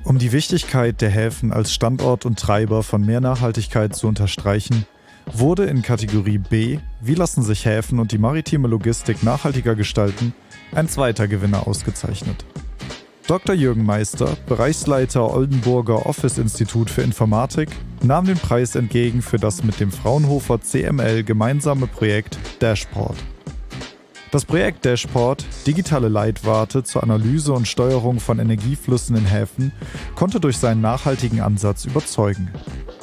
Um 0.04 0.18
die 0.18 0.32
Wichtigkeit 0.32 1.02
der 1.02 1.10
Häfen 1.10 1.52
als 1.52 1.74
Standort 1.74 2.26
und 2.26 2.40
Treiber 2.40 2.84
von 2.84 3.06
mehr 3.06 3.22
Nachhaltigkeit 3.22 3.96
zu 3.96 4.08
unterstreichen, 4.08 4.86
wurde 5.26 5.66
in 5.66 5.82
Kategorie 5.82 6.38
B, 6.38 6.80
wie 7.02 7.16
lassen 7.16 7.44
sich 7.44 7.66
Häfen 7.66 8.00
und 8.00 8.12
die 8.12 8.18
maritime 8.18 8.68
Logistik 8.68 9.24
nachhaltiger 9.24 9.76
gestalten, 9.76 10.34
ein 10.74 10.88
zweiter 10.88 11.28
Gewinner 11.28 11.68
ausgezeichnet. 11.68 12.46
Dr. 13.28 13.54
Jürgen 13.54 13.86
Meister, 13.86 14.36
Bereichsleiter 14.48 15.32
Oldenburger 15.32 16.08
Office 16.08 16.40
Institut 16.40 16.90
für 16.90 17.04
Informatik, 17.04 17.70
nahm 18.02 18.26
den 18.26 18.40
Preis 18.40 18.76
entgegen 18.76 19.22
für 19.22 19.38
das 19.38 19.64
mit 19.64 19.80
dem 19.80 19.92
Fraunhofer 19.92 20.62
CML 20.62 21.24
gemeinsame 21.24 21.86
Projekt 21.86 22.40
Dashport. 22.58 23.18
Das 24.32 24.46
Projekt 24.46 24.86
Dashport, 24.86 25.46
digitale 25.66 26.08
Leitwarte 26.08 26.84
zur 26.84 27.02
Analyse 27.02 27.52
und 27.54 27.68
Steuerung 27.68 28.20
von 28.20 28.38
Energieflüssen 28.38 29.16
in 29.16 29.26
Häfen, 29.26 29.72
konnte 30.16 30.40
durch 30.40 30.58
seinen 30.58 30.82
nachhaltigen 30.82 31.42
Ansatz 31.42 31.86
überzeugen. 31.86 32.50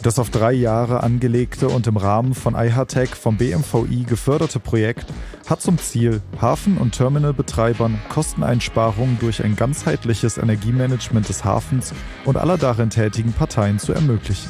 Das 0.06 0.20
auf 0.20 0.30
drei 0.30 0.52
Jahre 0.52 1.02
angelegte 1.02 1.68
und 1.68 1.88
im 1.88 1.96
Rahmen 1.96 2.34
von 2.34 2.54
IHTech 2.54 3.16
vom 3.16 3.38
BMVI 3.38 4.04
geförderte 4.04 4.60
Projekt 4.60 5.06
hat 5.48 5.60
zum 5.60 5.78
Ziel, 5.78 6.22
Hafen- 6.40 6.78
und 6.78 6.92
Terminalbetreibern 6.92 7.98
Kosteneinsparungen 8.08 9.18
durch 9.18 9.42
ein 9.42 9.56
ganzheitliches 9.56 10.38
Energiemanagement 10.38 11.28
des 11.28 11.44
Hafens 11.44 11.92
und 12.24 12.36
aller 12.36 12.56
darin 12.56 12.90
tätigen 12.90 13.32
Parteien 13.32 13.80
zu 13.80 13.94
ermöglichen. 13.94 14.48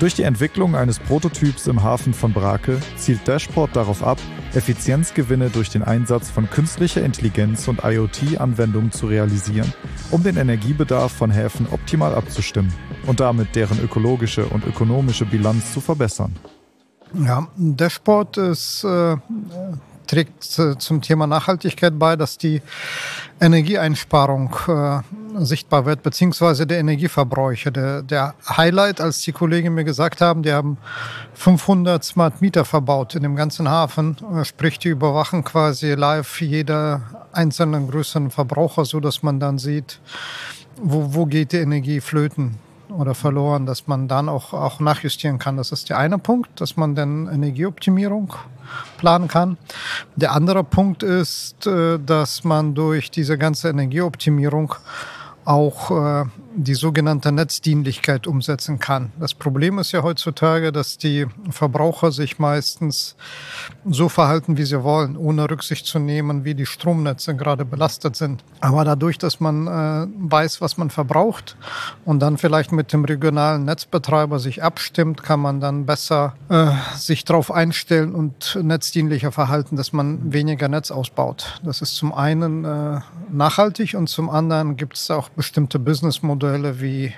Durch 0.00 0.14
die 0.14 0.24
Entwicklung 0.24 0.74
eines 0.74 0.98
Prototyps 0.98 1.68
im 1.68 1.84
Hafen 1.84 2.12
von 2.12 2.32
Brake 2.32 2.80
zielt 2.96 3.28
Dashport 3.28 3.76
darauf 3.76 4.02
ab, 4.02 4.18
Effizienzgewinne 4.54 5.50
durch 5.50 5.70
den 5.70 5.82
Einsatz 5.82 6.30
von 6.30 6.48
künstlicher 6.50 7.02
Intelligenz 7.02 7.68
und 7.68 7.84
IoT-Anwendungen 7.84 8.92
zu 8.92 9.06
realisieren, 9.06 9.72
um 10.10 10.22
den 10.22 10.36
Energiebedarf 10.36 11.12
von 11.12 11.30
Häfen 11.30 11.66
optimal 11.70 12.14
abzustimmen 12.14 12.72
und 13.06 13.20
damit 13.20 13.54
deren 13.54 13.82
ökologische 13.82 14.46
und 14.46 14.66
ökonomische 14.66 15.24
Bilanz 15.24 15.72
zu 15.72 15.80
verbessern. 15.80 16.36
Ja, 17.14 17.48
Dashport 17.56 18.38
ist 18.38 18.84
äh, 18.84 19.16
trägt 20.12 20.42
zum 20.44 21.00
Thema 21.00 21.26
Nachhaltigkeit 21.26 21.98
bei, 21.98 22.16
dass 22.16 22.36
die 22.36 22.60
Energieeinsparung 23.40 24.54
äh, 24.68 25.00
sichtbar 25.42 25.86
wird, 25.86 26.02
beziehungsweise 26.02 26.66
der 26.66 26.80
Energieverbräuche. 26.80 27.72
Der, 27.72 28.02
der, 28.02 28.34
Highlight, 28.46 29.00
als 29.00 29.22
die 29.22 29.32
Kollegen 29.32 29.74
mir 29.74 29.84
gesagt 29.84 30.20
haben, 30.20 30.42
die 30.42 30.52
haben 30.52 30.76
500 31.32 32.04
Smart 32.04 32.42
Meter 32.42 32.66
verbaut 32.66 33.14
in 33.14 33.22
dem 33.22 33.36
ganzen 33.36 33.70
Hafen, 33.70 34.18
äh, 34.34 34.44
sprich, 34.44 34.78
die 34.78 34.88
überwachen 34.88 35.44
quasi 35.44 35.92
live 35.94 36.42
jeder 36.42 37.00
einzelnen 37.32 37.90
größeren 37.90 38.30
Verbraucher, 38.30 38.84
so 38.84 39.00
dass 39.00 39.22
man 39.22 39.40
dann 39.40 39.56
sieht, 39.56 39.98
wo, 40.76 41.14
wo 41.14 41.24
geht 41.24 41.52
die 41.52 41.58
Energie 41.58 42.02
flöten 42.02 42.58
oder 42.92 43.14
verloren, 43.14 43.66
dass 43.66 43.86
man 43.86 44.08
dann 44.08 44.28
auch, 44.28 44.52
auch 44.52 44.80
nachjustieren 44.80 45.38
kann. 45.38 45.56
Das 45.56 45.72
ist 45.72 45.88
der 45.88 45.98
eine 45.98 46.18
Punkt, 46.18 46.60
dass 46.60 46.76
man 46.76 46.94
dann 46.94 47.28
Energieoptimierung 47.28 48.34
planen 48.98 49.28
kann. 49.28 49.56
Der 50.16 50.32
andere 50.32 50.64
Punkt 50.64 51.02
ist, 51.02 51.66
äh, 51.66 51.98
dass 51.98 52.44
man 52.44 52.74
durch 52.74 53.10
diese 53.10 53.38
ganze 53.38 53.68
Energieoptimierung 53.68 54.74
auch 55.44 55.90
äh, 55.90 56.24
die 56.54 56.74
sogenannte 56.74 57.32
Netzdienlichkeit 57.32 58.26
umsetzen 58.26 58.78
kann. 58.78 59.12
Das 59.18 59.34
Problem 59.34 59.78
ist 59.78 59.92
ja 59.92 60.02
heutzutage, 60.02 60.72
dass 60.72 60.98
die 60.98 61.26
Verbraucher 61.50 62.12
sich 62.12 62.38
meistens 62.38 63.16
so 63.88 64.08
verhalten, 64.08 64.56
wie 64.56 64.64
sie 64.64 64.82
wollen, 64.82 65.16
ohne 65.16 65.50
Rücksicht 65.50 65.86
zu 65.86 65.98
nehmen, 65.98 66.44
wie 66.44 66.54
die 66.54 66.66
Stromnetze 66.66 67.34
gerade 67.34 67.64
belastet 67.64 68.16
sind. 68.16 68.44
Aber 68.60 68.84
dadurch, 68.84 69.18
dass 69.18 69.40
man 69.40 69.66
äh, 69.66 70.06
weiß, 70.30 70.60
was 70.60 70.76
man 70.76 70.90
verbraucht 70.90 71.56
und 72.04 72.20
dann 72.20 72.38
vielleicht 72.38 72.72
mit 72.72 72.92
dem 72.92 73.04
regionalen 73.04 73.64
Netzbetreiber 73.64 74.38
sich 74.38 74.62
abstimmt, 74.62 75.22
kann 75.22 75.40
man 75.40 75.60
dann 75.60 75.86
besser 75.86 76.34
äh, 76.48 76.70
sich 76.96 77.24
darauf 77.24 77.50
einstellen 77.50 78.14
und 78.14 78.58
netzdienlicher 78.62 79.32
verhalten, 79.32 79.76
dass 79.76 79.92
man 79.92 80.32
weniger 80.32 80.68
Netz 80.68 80.90
ausbaut. 80.90 81.60
Das 81.64 81.80
ist 81.80 81.96
zum 81.96 82.12
einen 82.12 82.64
äh, 82.64 83.00
nachhaltig 83.30 83.94
und 83.94 84.08
zum 84.08 84.28
anderen 84.28 84.76
gibt 84.76 84.96
es 84.96 85.10
auch 85.10 85.28
bestimmte 85.30 85.78
Businessmodelle 85.78 86.41
wie 86.42 87.14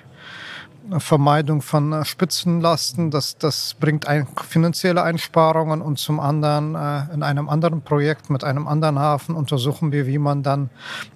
Vermeidung 0.99 1.63
von 1.63 2.05
Spitzenlasten. 2.05 3.11
Das, 3.11 3.39
das 3.39 3.75
bringt 3.75 4.07
ein, 4.07 4.27
finanzielle 4.47 5.03
Einsparungen 5.03 5.81
und 5.81 5.99
zum 5.99 6.21
anderen 6.21 6.75
in 7.13 7.23
einem 7.23 7.49
anderen 7.49 7.83
Projekt 7.83 8.29
mit 8.29 8.45
einem 8.45 8.69
anderen 8.69 8.99
Hafen 8.99 9.35
untersuchen 9.35 9.93
wir, 9.93 10.07
wie 10.07 10.19
man 10.19 10.43
dann 10.43 10.69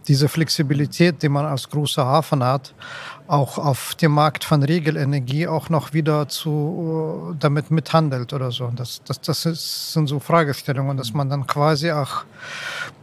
diese 0.06 0.28
Flexibilität, 0.28 1.22
die 1.22 1.28
man 1.28 1.44
als 1.44 1.68
großer 1.68 2.04
Hafen 2.04 2.42
hat, 2.42 2.74
auch 3.28 3.58
auf 3.58 3.94
dem 3.94 4.12
Markt 4.12 4.44
von 4.44 4.62
Regelenergie 4.62 5.46
auch 5.46 5.68
noch 5.68 5.92
wieder 5.92 6.28
zu, 6.28 7.36
damit 7.38 7.70
mithandelt 7.70 8.32
oder 8.32 8.50
so. 8.50 8.72
Das, 8.74 9.02
das, 9.04 9.20
das 9.20 9.46
ist, 9.46 9.92
sind 9.92 10.06
so 10.06 10.18
Fragestellungen, 10.18 10.96
dass 10.96 11.12
man 11.12 11.28
dann 11.28 11.46
quasi 11.46 11.90
auch 11.92 12.24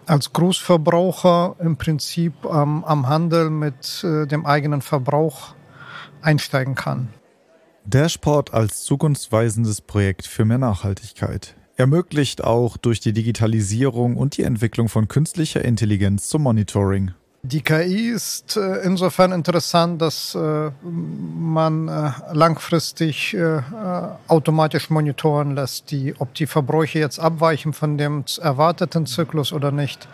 als 0.07 0.33
Großverbraucher 0.33 1.55
im 1.59 1.77
Prinzip 1.77 2.33
ähm, 2.45 2.83
am 2.83 3.07
Handel 3.07 3.49
mit 3.49 4.03
äh, 4.03 4.25
dem 4.25 4.45
eigenen 4.45 4.81
Verbrauch 4.81 5.53
einsteigen 6.21 6.75
kann. 6.75 7.09
Dashport 7.85 8.53
als 8.53 8.83
zukunftsweisendes 8.83 9.81
Projekt 9.81 10.25
für 10.25 10.43
mehr 10.43 10.57
Nachhaltigkeit 10.57 11.55
ermöglicht 11.77 12.43
auch 12.43 12.77
durch 12.77 12.99
die 12.99 13.13
Digitalisierung 13.13 14.15
und 14.17 14.37
die 14.37 14.43
Entwicklung 14.43 14.89
von 14.89 15.07
künstlicher 15.07 15.63
Intelligenz 15.63 16.27
zum 16.29 16.43
Monitoring 16.43 17.11
die 17.47 17.61
KI 17.61 18.09
ist 18.09 18.57
äh, 18.57 18.77
insofern 18.83 19.31
interessant, 19.31 20.01
dass 20.01 20.35
äh, 20.35 20.71
man 20.81 21.87
äh, 21.87 22.11
langfristig 22.33 23.37
automatisch 24.27 24.89
monitoren 24.89 25.55
lässt, 25.55 25.91
die, 25.91 26.15
ob 26.17 26.33
die 26.33 26.47
Verbräuche 26.47 26.99
jetzt 26.99 27.19
abweichen 27.19 27.73
von 27.73 27.97
dem 27.97 28.23
erwarteten 28.41 29.05
Zyklus 29.05 29.53
oder 29.53 29.71
nicht. 29.71 30.07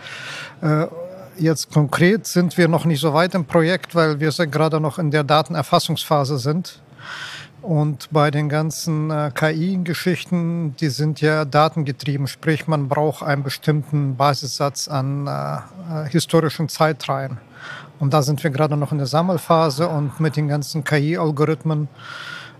Jetzt 1.37 1.71
konkret 1.71 2.27
sind 2.27 2.57
wir 2.57 2.67
noch 2.67 2.85
nicht 2.85 2.99
so 2.99 3.13
weit 3.13 3.35
im 3.35 3.45
Projekt, 3.45 3.95
weil 3.95 4.19
wir 4.19 4.31
gerade 4.31 4.79
noch 4.79 4.99
in 4.99 5.11
der 5.11 5.23
Datenerfassungsphase 5.23 6.37
sind. 6.37 6.79
Und 7.61 8.09
bei 8.11 8.31
den 8.31 8.49
ganzen 8.49 9.11
äh, 9.11 9.31
KI-Geschichten, 9.33 10.75
die 10.77 10.89
sind 10.89 11.21
ja 11.21 11.45
datengetrieben, 11.45 12.25
sprich 12.25 12.67
man 12.67 12.87
braucht 12.87 13.23
einen 13.23 13.43
bestimmten 13.43 14.15
Basissatz 14.15 14.87
an 14.87 15.27
äh, 15.27 15.57
äh, 15.57 16.09
historischen 16.09 16.69
Zeitreihen. 16.69 17.37
Und 17.99 18.13
da 18.13 18.23
sind 18.23 18.43
wir 18.43 18.49
gerade 18.49 18.77
noch 18.77 18.91
in 18.91 18.97
der 18.97 19.05
Sammelphase 19.05 19.87
und 19.87 20.19
mit 20.19 20.35
den 20.35 20.47
ganzen 20.47 20.83
KI-Algorithmen, 20.83 21.87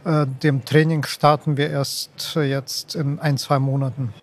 äh, 0.06 0.28
dem 0.44 0.66
Training 0.66 1.04
starten 1.06 1.58
wir 1.58 1.72
erst 1.72 2.36
äh, 2.36 2.44
jetzt 2.44 2.94
in 2.96 3.20
ein, 3.20 3.38
zwei 3.38 3.58
Monaten. 3.58 4.14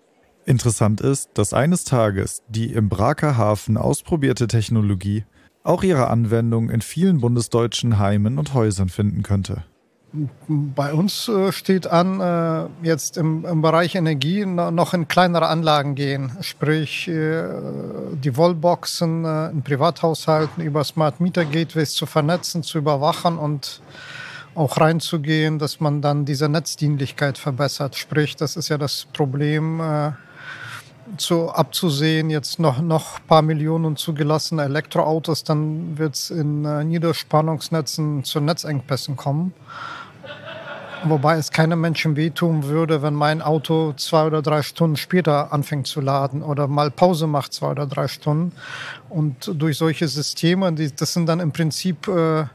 Interessant 0.45 1.01
ist, 1.01 1.29
dass 1.33 1.53
eines 1.53 1.83
Tages 1.83 2.41
die 2.47 2.71
im 2.71 2.87
Braker 2.87 3.37
Hafen 3.37 3.75
ausprobierte 3.75 4.47
Technologie 4.47 5.25
auch 5.63 5.83
ihre 5.83 6.07
Anwendung 6.07 6.69
in 6.69 6.81
vielen 6.81 7.19
bundesdeutschen 7.19 7.99
Heimen 7.99 8.39
und 8.39 8.53
Häusern 8.53 8.87
finden 8.87 9.23
könnte. 9.23 9.63
Bei 10.47 10.91
uns 10.91 11.27
äh, 11.27 11.51
steht 11.51 11.85
an, 11.85 12.19
äh, 12.19 12.65
jetzt 12.81 13.15
im, 13.15 13.61
Bereich 13.61 13.93
Energie 13.93 14.43
noch 14.43 14.95
in 14.95 15.07
kleinere 15.07 15.47
Anlagen 15.47 15.93
gehen, 15.93 16.31
sprich 16.41 17.07
äh, 17.07 17.43
die 18.13 18.35
Wallboxen 18.35 19.23
in 19.51 19.61
Privathaushalten 19.61 20.63
über 20.63 20.83
Smart 20.83 21.19
Meter 21.19 21.45
Gateways 21.45 21.93
zu 21.93 22.07
vernetzen, 22.07 22.63
zu 22.63 22.79
überwachen 22.79 23.37
und 23.37 23.81
auch 24.55 24.79
reinzugehen, 24.79 25.59
dass 25.59 25.79
man 25.79 26.01
dann 26.01 26.25
diese 26.25 26.49
Netzdienlichkeit 26.49 27.37
verbessert. 27.37 27.95
Sprich, 27.95 28.35
das 28.35 28.55
ist 28.55 28.69
ja 28.69 28.79
das 28.79 29.07
Problem 29.13 29.81
zu 31.17 31.49
abzusehen, 31.49 32.29
jetzt 32.29 32.59
noch 32.59 32.81
noch 32.81 33.19
paar 33.27 33.41
Millionen 33.41 33.95
zugelassene 33.95 34.63
Elektroautos, 34.63 35.43
dann 35.43 35.97
wird 35.97 36.15
es 36.15 36.29
in 36.29 36.63
Niederspannungsnetzen 36.87 38.23
zu 38.23 38.39
Netzengpässen 38.39 39.15
kommen. 39.15 39.53
Wobei 41.05 41.37
es 41.37 41.51
keinem 41.51 41.79
Menschen 41.79 42.17
wehtun 42.17 42.65
würde, 42.65 43.01
wenn 43.01 43.13
mein 43.13 43.41
Auto 43.41 43.93
zwei 43.93 44.25
oder 44.25 44.41
drei 44.41 44.61
Stunden 44.61 44.97
später 44.97 45.53
anfängt 45.53 45.87
zu 45.87 46.01
laden 46.01 46.43
oder 46.43 46.67
mal 46.67 46.91
Pause 46.91 47.25
macht 47.25 47.53
zwei 47.53 47.71
oder 47.71 47.87
drei 47.87 48.07
Stunden. 48.07 48.51
Und 49.07 49.51
durch 49.55 49.77
solche 49.77 50.07
Systeme, 50.09 50.73
die, 50.73 50.93
das 50.93 51.13
sind 51.13 51.27
dann 51.27 51.39
im 51.39 51.53
Prinzip 51.53 52.07
äh, 52.07 52.41
äh, 52.41 52.45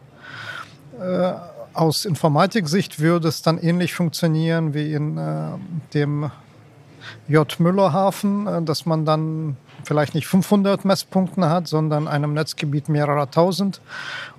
aus 1.73 2.05
Informatiksicht 2.05 3.01
würde 3.01 3.29
es 3.29 3.43
dann 3.43 3.59
ähnlich 3.59 3.95
funktionieren 3.95 4.75
wie 4.75 4.93
in 4.93 5.19
äh, 5.19 5.49
dem 5.95 6.31
J. 7.29 7.61
Müller 7.61 7.93
Hafen, 7.93 8.47
äh, 8.47 8.63
dass 8.63 8.87
man 8.87 9.05
dann 9.05 9.57
vielleicht 9.85 10.15
nicht 10.15 10.27
500 10.27 10.85
Messpunkten 10.85 11.45
hat, 11.49 11.69
sondern 11.69 12.09
einem 12.09 12.35
Netzgebiet 12.35 12.89
mehrerer 12.89 13.31
tausend, 13.31 13.81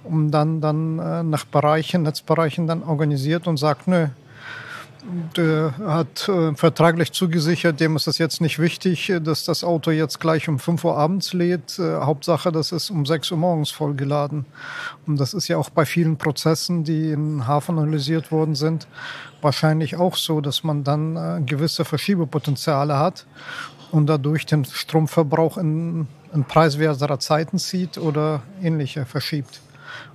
um 0.04 0.32
dann, 0.32 0.62
dann 0.62 1.00
äh, 1.00 1.24
nach 1.24 1.46
Bereichen, 1.46 2.04
Netzbereichen 2.04 2.68
dann 2.68 2.84
organisiert 2.84 3.48
und 3.48 3.58
sagt, 3.58 3.88
nö, 3.88 4.08
der 5.36 5.74
hat 5.86 6.28
äh, 6.30 6.56
vertraglich 6.56 7.12
zugesichert, 7.12 7.80
dem 7.80 7.96
ist 7.96 8.08
es 8.08 8.18
jetzt 8.18 8.42
nicht 8.42 8.60
wichtig, 8.60 9.14
dass 9.22 9.44
das 9.44 9.64
Auto 9.64 9.92
jetzt 9.92 10.20
gleich 10.20 10.50
um 10.50 10.58
5 10.58 10.84
Uhr 10.84 10.98
abends 10.98 11.34
lädt. 11.34 11.78
Äh, 11.78 11.98
Hauptsache, 12.02 12.52
das 12.52 12.72
ist 12.72 12.90
um 12.90 13.06
6 13.06 13.32
Uhr 13.32 13.38
morgens 13.38 13.72
vollgeladen. 13.72 14.46
Und 15.06 15.20
das 15.20 15.34
ist 15.34 15.48
ja 15.48 15.58
auch 15.58 15.70
bei 15.70 15.86
vielen 15.86 16.18
Prozessen, 16.18 16.84
die 16.84 17.12
in 17.12 17.46
Hafen 17.48 17.78
analysiert 17.78 18.32
worden 18.32 18.56
sind, 18.56 18.88
wahrscheinlich 19.42 19.96
auch 19.96 20.16
so, 20.16 20.42
dass 20.42 20.64
man 20.64 20.84
dann 20.84 21.16
äh, 21.16 21.42
gewisse 21.46 21.86
Verschiebepotenziale 21.86 22.98
hat 22.98 23.26
und 23.96 24.08
dadurch 24.08 24.46
den 24.46 24.66
Stromverbrauch 24.66 25.58
in, 25.58 26.08
in 26.34 26.44
preiswerterer 26.44 27.18
Zeiten 27.18 27.58
zieht 27.58 27.98
oder 27.98 28.42
ähnliche 28.62 29.06
verschiebt. 29.06 29.62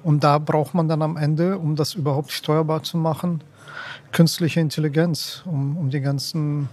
Und 0.03 0.23
da 0.23 0.37
braucht 0.39 0.75
man 0.75 0.87
dann 0.87 1.01
am 1.01 1.17
Ende, 1.17 1.57
um 1.57 1.77
das 1.77 1.95
überhaupt 1.95 2.31
steuerbar 2.31 2.83
zu 2.83 2.99
machen, 2.99 3.43
künstliche 4.13 4.61
Intelligenz, 4.61 5.43
um, 5.47 5.79
um 5.79 5.89
die 5.89 6.03
ganzen 6.03 6.69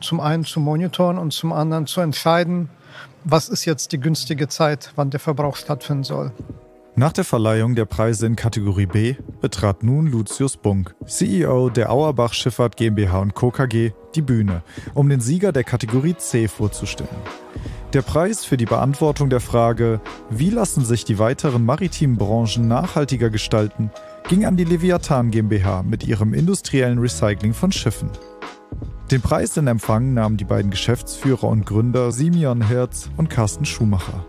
zum 0.00 0.18
einen 0.18 0.44
zu 0.44 0.58
monitoren 0.58 1.18
und 1.18 1.32
zum 1.32 1.52
anderen 1.52 1.86
zu 1.86 2.00
entscheiden, 2.00 2.68
was 3.22 3.48
ist 3.48 3.64
jetzt 3.64 3.92
die 3.92 4.00
günstige 4.00 4.48
Zeit, 4.48 4.90
wann 4.96 5.10
der 5.10 5.20
Verbrauch 5.20 5.54
stattfinden 5.54 6.02
soll. 6.02 6.32
Nach 6.96 7.12
der 7.12 7.24
Verleihung 7.24 7.74
der 7.74 7.86
Preise 7.86 8.24
in 8.24 8.36
Kategorie 8.36 8.86
B 8.86 9.16
betrat 9.40 9.82
nun 9.82 10.06
Lucius 10.06 10.56
Bunk, 10.56 10.94
CEO 11.04 11.68
der 11.68 11.90
Auerbach 11.90 12.32
Schifffahrt 12.32 12.76
GmbH 12.76 13.26
Co. 13.34 13.50
KG, 13.50 13.90
die 14.14 14.22
Bühne, 14.22 14.62
um 14.94 15.08
den 15.08 15.18
Sieger 15.18 15.50
der 15.50 15.64
Kategorie 15.64 16.14
C 16.16 16.46
vorzustellen. 16.46 17.10
Der 17.94 18.02
Preis 18.02 18.44
für 18.44 18.56
die 18.56 18.64
Beantwortung 18.64 19.28
der 19.28 19.40
Frage, 19.40 20.00
wie 20.30 20.50
lassen 20.50 20.84
sich 20.84 21.04
die 21.04 21.18
weiteren 21.18 21.66
maritimen 21.66 22.16
Branchen 22.16 22.68
nachhaltiger 22.68 23.28
gestalten, 23.28 23.90
ging 24.28 24.44
an 24.44 24.56
die 24.56 24.62
Leviathan 24.62 25.32
GmbH 25.32 25.82
mit 25.82 26.06
ihrem 26.06 26.32
industriellen 26.32 27.00
Recycling 27.00 27.54
von 27.54 27.72
Schiffen. 27.72 28.10
Den 29.10 29.20
Preis 29.20 29.56
in 29.56 29.66
Empfang 29.66 30.14
nahmen 30.14 30.36
die 30.36 30.44
beiden 30.44 30.70
Geschäftsführer 30.70 31.48
und 31.48 31.66
Gründer 31.66 32.12
Simeon 32.12 32.62
Herz 32.62 33.10
und 33.16 33.30
Carsten 33.30 33.64
Schumacher. 33.64 34.24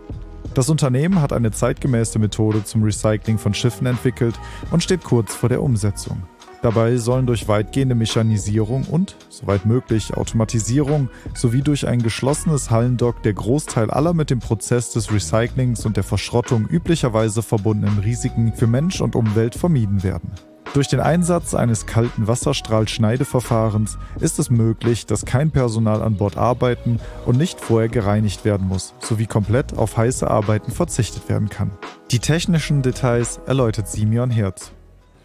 Das 0.56 0.70
Unternehmen 0.70 1.22
hat 1.22 1.34
eine 1.34 1.52
zeitgemäße 1.52 2.18
Methode 2.18 2.64
zum 2.64 2.82
Recycling 2.82 3.38
von 3.38 3.54
Schiffen 3.54 3.88
entwickelt 3.88 4.40
und 4.72 4.82
steht 4.82 5.04
kurz 5.04 5.36
vor 5.36 5.50
der 5.50 5.62
Umsetzung. 5.62 6.24
Dabei 6.62 6.96
sollen 6.96 7.28
durch 7.28 7.50
weitgehende 7.50 7.94
Mechanisierung 7.94 8.86
und, 8.86 9.18
soweit 9.28 9.66
möglich, 9.66 10.16
Automatisierung 10.16 11.10
sowie 11.34 11.62
durch 11.62 11.86
ein 11.86 12.02
geschlossenes 12.02 12.72
Hallendock 12.72 13.22
der 13.22 13.34
Großteil 13.34 13.92
aller 13.92 14.14
mit 14.14 14.30
dem 14.30 14.40
Prozess 14.40 14.92
des 14.92 15.12
Recyclings 15.12 15.86
und 15.86 15.98
der 15.98 16.06
Verschrottung 16.06 16.66
üblicherweise 16.70 17.44
verbundenen 17.44 18.00
Risiken 18.00 18.54
für 18.54 18.66
Mensch 18.66 19.02
und 19.02 19.18
Umwelt 19.18 19.56
vermieden 19.56 20.04
werden. 20.04 20.32
Durch 20.76 20.90
den 20.90 21.00
Einsatz 21.00 21.54
eines 21.54 21.86
kalten 21.86 22.28
Wasserstrahlschneideverfahrens 22.28 23.98
ist 24.20 24.40
es 24.40 24.50
möglich, 24.50 25.06
dass 25.06 25.24
kein 25.24 25.50
Personal 25.50 26.02
an 26.02 26.18
Bord 26.18 26.36
arbeiten 26.36 27.00
und 27.26 27.38
nicht 27.38 27.62
vorher 27.62 27.88
gereinigt 27.88 28.44
werden 28.44 28.68
muss, 28.68 28.94
sowie 29.00 29.26
komplett 29.26 29.78
auf 29.78 29.96
heiße 29.96 30.30
Arbeiten 30.30 30.74
verzichtet 30.74 31.30
werden 31.30 31.48
kann. 31.48 31.72
Die 32.12 32.20
technischen 32.20 32.82
Details 32.82 33.40
erläutert 33.46 33.88
Simeon 33.88 34.30
Herz. 34.30 34.74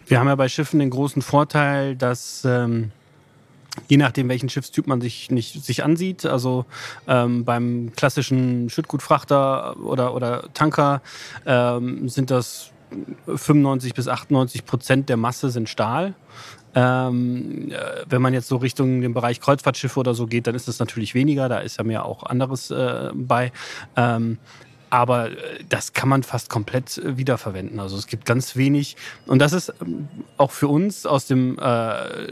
Wir 0.06 0.20
haben 0.20 0.28
ja 0.28 0.36
bei 0.36 0.48
Schiffen 0.48 0.78
den 0.78 0.90
großen 0.90 1.20
Vorteil, 1.20 1.96
dass 1.96 2.44
ähm, 2.44 2.92
je 3.88 3.96
nachdem, 3.96 4.28
welchen 4.28 4.50
Schiffstyp 4.50 4.86
man 4.86 5.00
sich 5.00 5.32
nicht 5.32 5.64
sich 5.64 5.82
ansieht, 5.82 6.26
also 6.26 6.64
ähm, 7.08 7.44
beim 7.44 7.90
klassischen 7.96 8.70
Schüttgutfrachter 8.70 9.76
oder, 9.80 10.14
oder 10.14 10.44
Tanker 10.54 11.02
ähm, 11.44 12.08
sind 12.08 12.30
das 12.30 12.70
95 13.26 13.94
bis 13.94 14.08
98 14.08 14.64
Prozent 14.64 15.08
der 15.08 15.16
Masse 15.16 15.50
sind 15.50 15.68
Stahl. 15.68 16.14
Ähm, 16.74 17.70
äh, 17.70 17.74
wenn 18.08 18.22
man 18.22 18.32
jetzt 18.32 18.48
so 18.48 18.56
Richtung 18.56 19.00
den 19.00 19.12
Bereich 19.12 19.40
Kreuzfahrtschiffe 19.40 19.98
oder 19.98 20.14
so 20.14 20.26
geht, 20.26 20.46
dann 20.46 20.54
ist 20.54 20.68
das 20.68 20.78
natürlich 20.78 21.14
weniger. 21.14 21.48
Da 21.48 21.58
ist 21.58 21.78
ja 21.78 21.84
mehr 21.84 22.04
auch 22.04 22.22
anderes 22.22 22.70
äh, 22.70 23.10
bei. 23.12 23.52
Ähm, 23.96 24.38
aber 24.88 25.30
äh, 25.30 25.64
das 25.68 25.92
kann 25.92 26.08
man 26.08 26.22
fast 26.22 26.48
komplett 26.48 26.98
äh, 26.98 27.16
wiederverwenden. 27.16 27.80
Also 27.80 27.96
es 27.96 28.06
gibt 28.06 28.24
ganz 28.24 28.54
wenig. 28.54 28.96
Und 29.26 29.40
das 29.40 29.52
ist 29.52 29.72
ähm, 29.80 30.08
auch 30.36 30.52
für 30.52 30.68
uns 30.68 31.06
aus 31.06 31.26
dem 31.26 31.58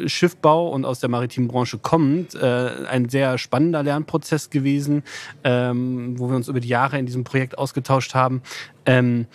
Schiffbau 0.06 0.68
und 0.68 0.84
aus 0.84 1.00
der 1.00 1.08
maritimen 1.08 1.48
Branche 1.48 1.78
kommend 1.78 2.36
ein 2.36 3.08
sehr 3.08 3.38
spannender 3.38 3.82
Lernprozess 3.82 4.50
gewesen, 4.50 5.02
ähm, 5.44 6.18
wo 6.18 6.28
wir 6.28 6.36
uns 6.36 6.48
über 6.48 6.60
die 6.60 6.68
Jahre 6.68 6.98
in 6.98 7.06
diesem 7.06 7.24
Projekt 7.24 7.58
ausgetauscht 7.58 8.14
haben. 8.14 8.42
Ähm, 8.86 9.26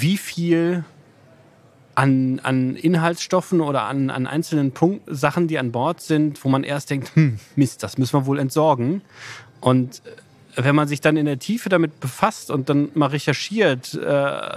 wie 0.00 0.16
viel 0.16 0.84
an, 1.94 2.40
an 2.42 2.76
Inhaltsstoffen 2.76 3.60
oder 3.60 3.82
an, 3.82 4.10
an 4.10 4.26
einzelnen 4.26 4.72
Punkt, 4.72 5.02
Sachen, 5.06 5.48
die 5.48 5.58
an 5.58 5.72
Bord 5.72 6.00
sind, 6.00 6.44
wo 6.44 6.48
man 6.48 6.64
erst 6.64 6.90
denkt, 6.90 7.14
hm, 7.14 7.38
Mist, 7.56 7.82
das 7.82 7.98
müssen 7.98 8.14
wir 8.14 8.26
wohl 8.26 8.38
entsorgen. 8.38 9.02
Und 9.60 10.02
äh, 10.56 10.64
wenn 10.64 10.74
man 10.74 10.88
sich 10.88 11.00
dann 11.00 11.16
in 11.16 11.26
der 11.26 11.38
Tiefe 11.38 11.68
damit 11.68 12.00
befasst 12.00 12.50
und 12.50 12.68
dann 12.68 12.90
mal 12.94 13.06
recherchiert, 13.06 13.94
äh, 13.94 14.48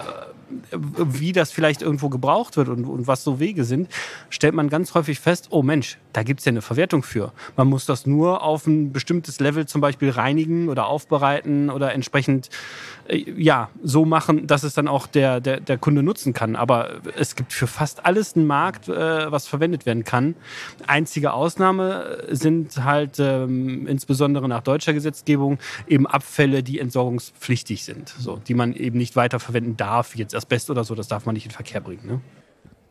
wie 0.72 1.32
das 1.32 1.52
vielleicht 1.52 1.82
irgendwo 1.82 2.10
gebraucht 2.10 2.58
wird 2.58 2.70
und, 2.70 2.86
und, 2.86 3.08
was 3.08 3.24
so 3.24 3.40
Wege 3.40 3.64
sind, 3.64 3.90
stellt 4.30 4.54
man 4.54 4.70
ganz 4.70 4.94
häufig 4.94 5.20
fest, 5.20 5.48
oh 5.50 5.64
Mensch, 5.64 5.98
da 6.14 6.24
gibt 6.24 6.40
es 6.40 6.46
ja 6.46 6.52
eine 6.52 6.62
Verwertung 6.62 7.04
für. 7.04 7.34
Man 7.56 7.68
muss 7.68 7.86
das 7.86 8.06
nur 8.06 8.44
auf 8.44 8.68
ein 8.68 8.92
bestimmtes 8.92 9.40
Level 9.40 9.66
zum 9.66 9.82
Beispiel 9.82 10.10
reinigen 10.10 10.70
oder 10.70 10.88
aufbereiten 10.88 11.70
oder 11.70 11.94
entsprechend 11.94 12.50
äh, 13.08 13.26
ja, 13.38 13.70
so 13.84 14.06
machen, 14.06 14.48
dass 14.48 14.64
es 14.64 14.74
dann 14.74 14.88
auch 14.88 15.08
der, 15.08 15.42
der, 15.42 15.60
der 15.60 15.78
Kunde 15.78 16.04
nutzen 16.04 16.34
kann. 16.34 16.56
Aber 16.56 17.02
es 17.16 17.36
gibt 17.36 17.54
für 17.54 17.68
fast 17.68 18.06
alles 18.06 18.36
einen 18.36 18.48
Markt, 18.48 18.88
äh, 18.88 19.32
was 19.32 19.48
verwendet 19.48 19.86
werden 19.86 20.04
kann. 20.04 20.36
Einzige 20.86 21.34
Ausnahme 21.34 22.24
sind 22.30 22.84
halt 22.84 23.20
ähm, 23.20 23.88
insbesondere 23.88 24.48
nach 24.48 24.62
deutscher 24.62 24.94
Gesetzgebung 24.94 25.60
eben 25.88 26.08
Abfälle, 26.08 26.64
die 26.64 26.80
entsorgungspflichtig 26.80 27.84
sind, 27.84 28.10
so, 28.10 28.38
die 28.48 28.54
man 28.54 28.74
eben 28.74 28.98
nicht 28.98 29.16
weiterverwenden 29.16 29.78
darf, 29.78 30.16
jetzt 30.16 30.36
Asbest 30.38 30.70
oder 30.70 30.84
so, 30.84 30.96
das 30.96 31.08
darf 31.08 31.26
man 31.26 31.34
nicht 31.34 31.46
in 31.46 31.52
Verkehr 31.52 31.82
bringen. 31.82 32.08
Ne? 32.08 32.22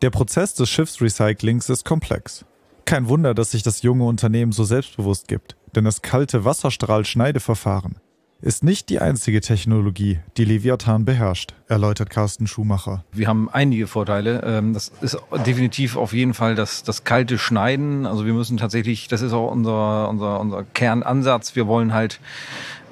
Der 0.02 0.10
Prozess 0.10 0.54
des 0.54 0.68
Schiffsrecyclings 0.68 1.70
ist 1.70 1.84
komplex. 1.84 2.44
Kein 2.84 3.08
Wunder, 3.08 3.34
dass 3.34 3.52
sich 3.52 3.62
das 3.62 3.82
junge 3.82 4.04
Unternehmen 4.04 4.52
so 4.52 4.64
selbstbewusst 4.64 5.26
gibt, 5.28 5.56
denn 5.74 5.84
das 5.84 6.02
kalte 6.02 6.44
Wasserstrahl-Schneideverfahren 6.44 7.96
ist 8.40 8.62
nicht 8.62 8.90
die 8.90 9.00
einzige 9.00 9.40
Technologie, 9.40 10.20
die 10.36 10.44
Leviathan 10.44 11.04
beherrscht, 11.04 11.54
erläutert 11.68 12.10
Carsten 12.10 12.46
Schumacher. 12.46 13.04
Wir 13.12 13.28
haben 13.28 13.48
einige 13.50 13.86
Vorteile. 13.86 14.42
Ähm, 14.44 14.72
das 14.72 14.92
ist 15.00 15.18
definitiv 15.44 15.96
auf 15.96 16.12
jeden 16.12 16.34
Fall 16.34 16.54
das, 16.54 16.82
das 16.82 17.04
kalte 17.04 17.38
Schneiden. 17.38 18.06
Also 18.06 18.26
wir 18.26 18.32
müssen 18.32 18.56
tatsächlich, 18.56 19.08
das 19.08 19.22
ist 19.22 19.32
auch 19.32 19.50
unser, 19.50 20.08
unser, 20.08 20.40
unser 20.40 20.64
Kernansatz. 20.64 21.56
Wir 21.56 21.66
wollen 21.66 21.92
halt 21.92 22.20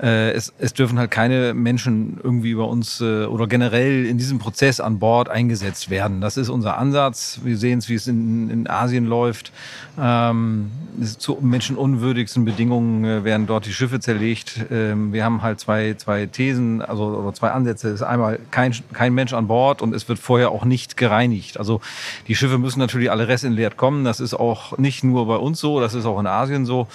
äh, 0.02 0.32
es, 0.32 0.52
es 0.58 0.74
dürfen 0.74 0.98
halt 0.98 1.10
keine 1.10 1.54
Menschen 1.54 2.18
irgendwie 2.22 2.50
über 2.50 2.68
uns 2.68 3.00
äh, 3.00 3.26
oder 3.26 3.46
generell 3.46 4.04
in 4.06 4.18
diesem 4.18 4.38
Prozess 4.38 4.80
an 4.80 4.98
Bord 4.98 5.28
eingesetzt 5.28 5.88
werden. 5.88 6.20
Das 6.20 6.36
ist 6.36 6.48
unser 6.48 6.78
Ansatz. 6.78 7.40
Wir 7.44 7.56
sehen 7.56 7.78
es, 7.78 7.88
wie 7.88 7.94
es 7.94 8.08
in, 8.08 8.50
in 8.50 8.68
Asien 8.68 9.06
läuft. 9.06 9.52
Ähm, 9.98 10.72
zu 11.18 11.38
menschenunwürdigsten 11.40 12.44
Bedingungen 12.44 13.04
äh, 13.04 13.24
werden 13.24 13.46
dort 13.46 13.66
die 13.66 13.72
Schiffe 13.72 14.00
zerlegt. 14.00 14.66
Ähm, 14.70 15.12
wir 15.12 15.24
haben 15.24 15.42
halt 15.42 15.60
zwei, 15.60 15.94
zwei 15.94 16.26
Thesen, 16.26 16.82
also 16.82 17.04
oder 17.04 17.32
zwei 17.32 17.50
Ansätze. 17.50 17.88
Es 17.88 17.94
ist 17.96 18.02
einmal 18.02 18.40
kein, 18.50 18.63
kein 18.92 19.14
Mensch 19.14 19.32
an 19.32 19.46
Bord 19.46 19.82
und 19.82 19.94
es 19.94 20.08
wird 20.08 20.18
vorher 20.18 20.50
auch 20.50 20.64
nicht 20.64 20.96
gereinigt. 20.96 21.58
Also 21.58 21.80
die 22.28 22.34
Schiffe 22.34 22.58
müssen 22.58 22.78
natürlich 22.78 23.10
alle 23.10 23.28
restentleert 23.28 23.76
kommen. 23.76 24.04
Das 24.04 24.20
ist 24.20 24.34
auch 24.34 24.78
nicht 24.78 25.04
nur 25.04 25.26
bei 25.26 25.36
uns 25.36 25.60
so, 25.60 25.80
das 25.80 25.94
ist 25.94 26.06
auch 26.06 26.18
in 26.20 26.26
Asien 26.26 26.66
so. 26.66 26.86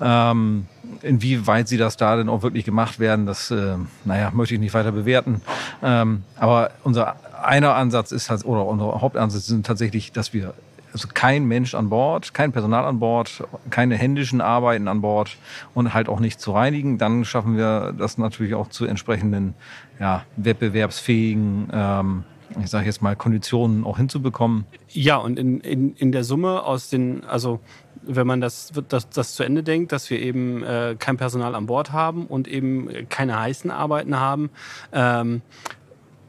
Ähm, 0.00 0.66
inwieweit 1.02 1.68
sie 1.68 1.76
das 1.76 1.96
da 1.96 2.16
denn 2.16 2.28
auch 2.28 2.42
wirklich 2.42 2.64
gemacht 2.64 2.98
werden, 2.98 3.26
das, 3.26 3.50
äh, 3.50 3.76
naja, 4.04 4.30
möchte 4.32 4.54
ich 4.54 4.60
nicht 4.60 4.74
weiter 4.74 4.92
bewerten. 4.92 5.40
Ähm, 5.82 6.24
aber 6.38 6.70
unser 6.82 7.16
einer 7.44 7.74
Ansatz 7.74 8.12
ist 8.12 8.30
oder 8.44 8.66
unser 8.66 9.00
Hauptansatz 9.00 9.46
sind 9.46 9.66
tatsächlich, 9.66 10.12
dass 10.12 10.32
wir 10.32 10.54
also 10.94 11.08
kein 11.12 11.44
Mensch 11.44 11.74
an 11.74 11.90
Bord, 11.90 12.32
kein 12.34 12.52
Personal 12.52 12.84
an 12.84 13.00
Bord, 13.00 13.42
keine 13.68 13.96
händischen 13.96 14.40
Arbeiten 14.40 14.86
an 14.86 15.00
Bord 15.00 15.36
und 15.74 15.92
halt 15.92 16.08
auch 16.08 16.20
nicht 16.20 16.40
zu 16.40 16.52
reinigen. 16.52 16.98
Dann 16.98 17.24
schaffen 17.24 17.56
wir 17.56 17.92
das 17.98 18.16
natürlich 18.16 18.54
auch 18.54 18.68
zu 18.68 18.86
entsprechenden 18.86 19.54
ja, 19.98 20.24
wettbewerbsfähigen 20.36 21.68
ähm, 21.72 22.24
ich 22.62 22.70
sage 22.70 22.86
jetzt 22.86 23.02
mal, 23.02 23.16
Konditionen 23.16 23.84
auch 23.84 23.96
hinzubekommen. 23.96 24.64
Ja, 24.90 25.16
und 25.16 25.38
in, 25.40 25.60
in, 25.60 25.94
in 25.96 26.12
der 26.12 26.22
Summe 26.22 26.62
aus 26.62 26.88
den, 26.88 27.24
also 27.24 27.58
wenn 28.02 28.26
man 28.26 28.40
das, 28.40 28.72
das, 28.88 29.08
das 29.08 29.34
zu 29.34 29.42
Ende 29.42 29.62
denkt, 29.62 29.90
dass 29.90 30.08
wir 30.10 30.20
eben 30.20 30.62
äh, 30.62 30.94
kein 30.98 31.16
Personal 31.16 31.54
an 31.54 31.66
Bord 31.66 31.90
haben 31.90 32.26
und 32.26 32.46
eben 32.46 33.08
keine 33.08 33.40
heißen 33.40 33.70
Arbeiten 33.70 34.20
haben. 34.20 34.50
Ähm, 34.92 35.42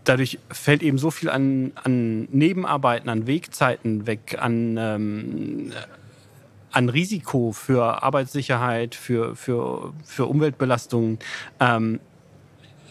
dadurch 0.05 0.39
fällt 0.49 0.81
eben 0.81 0.97
so 0.97 1.11
viel 1.11 1.29
an, 1.29 1.71
an 1.75 2.27
Nebenarbeiten, 2.31 3.09
an 3.09 3.27
Wegzeiten 3.27 4.07
weg, 4.07 4.37
an, 4.39 4.77
ähm, 4.77 5.71
an 6.71 6.89
Risiko 6.89 7.51
für 7.51 8.03
Arbeitssicherheit, 8.03 8.95
für, 8.95 9.35
für, 9.35 9.93
für 10.05 10.25
Umweltbelastungen. 10.25 11.19
Ähm, 11.59 11.99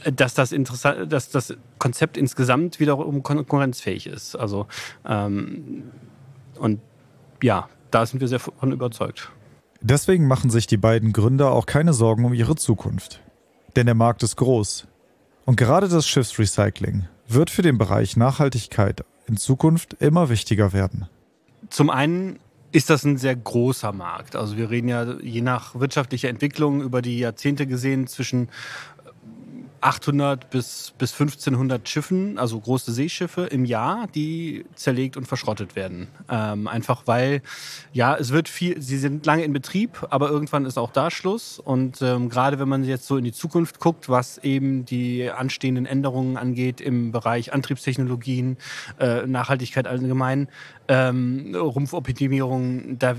dass 0.04 0.34
das 0.34 0.54
dass 1.08 1.30
das 1.30 1.54
Konzept 1.78 2.18
insgesamt 2.18 2.78
wiederum 2.78 3.22
konkurrenzfähig 3.22 4.06
ist. 4.06 4.36
Also 4.36 4.66
ähm, 5.06 5.84
und 6.58 6.80
ja, 7.42 7.68
da 7.90 8.04
sind 8.04 8.20
wir 8.20 8.28
sehr 8.28 8.38
von 8.38 8.72
überzeugt. 8.72 9.30
Deswegen 9.80 10.26
machen 10.26 10.50
sich 10.50 10.66
die 10.66 10.76
beiden 10.76 11.12
Gründer 11.12 11.52
auch 11.52 11.66
keine 11.66 11.92
Sorgen 11.92 12.24
um 12.24 12.34
ihre 12.34 12.56
Zukunft. 12.56 13.22
Denn 13.76 13.86
der 13.86 13.94
Markt 13.94 14.22
ist 14.22 14.36
groß. 14.36 14.86
Und 15.44 15.56
gerade 15.56 15.88
das 15.88 16.06
Schiffsrecycling 16.06 17.06
wird 17.28 17.50
für 17.50 17.62
den 17.62 17.78
Bereich 17.78 18.16
Nachhaltigkeit 18.16 19.04
in 19.26 19.36
Zukunft 19.36 19.94
immer 19.94 20.28
wichtiger 20.28 20.72
werden. 20.72 21.08
Zum 21.70 21.90
einen 21.90 22.38
ist 22.72 22.90
das 22.90 23.04
ein 23.04 23.18
sehr 23.18 23.36
großer 23.36 23.92
Markt. 23.92 24.34
Also 24.34 24.56
wir 24.56 24.68
reden 24.68 24.88
ja 24.88 25.14
je 25.20 25.42
nach 25.42 25.78
wirtschaftlicher 25.78 26.28
Entwicklung 26.28 26.82
über 26.82 27.02
die 27.02 27.18
Jahrzehnte 27.18 27.66
gesehen 27.66 28.08
zwischen 28.08 28.48
800 29.84 30.48
bis, 30.48 30.94
bis 30.96 31.12
1500 31.12 31.86
Schiffen, 31.86 32.38
also 32.38 32.58
große 32.58 32.90
Seeschiffe 32.90 33.42
im 33.42 33.66
Jahr, 33.66 34.06
die 34.14 34.64
zerlegt 34.74 35.18
und 35.18 35.28
verschrottet 35.28 35.76
werden. 35.76 36.08
Ähm, 36.30 36.68
einfach 36.68 37.02
weil, 37.04 37.42
ja, 37.92 38.16
es 38.16 38.32
wird 38.32 38.48
viel, 38.48 38.80
sie 38.80 38.96
sind 38.96 39.26
lange 39.26 39.44
in 39.44 39.52
Betrieb, 39.52 40.06
aber 40.08 40.30
irgendwann 40.30 40.64
ist 40.64 40.78
auch 40.78 40.90
da 40.90 41.10
Schluss. 41.10 41.58
Und 41.58 42.00
ähm, 42.00 42.30
gerade 42.30 42.58
wenn 42.58 42.68
man 42.68 42.82
jetzt 42.84 43.06
so 43.06 43.18
in 43.18 43.24
die 43.24 43.32
Zukunft 43.32 43.78
guckt, 43.78 44.08
was 44.08 44.38
eben 44.38 44.86
die 44.86 45.30
anstehenden 45.30 45.84
Änderungen 45.84 46.38
angeht 46.38 46.80
im 46.80 47.12
Bereich 47.12 47.52
Antriebstechnologien, 47.52 48.56
äh, 48.98 49.26
Nachhaltigkeit 49.26 49.86
allgemein, 49.86 50.48
ähm, 50.88 51.54
Rumpfoptimierung, 51.54 52.98
da 52.98 53.16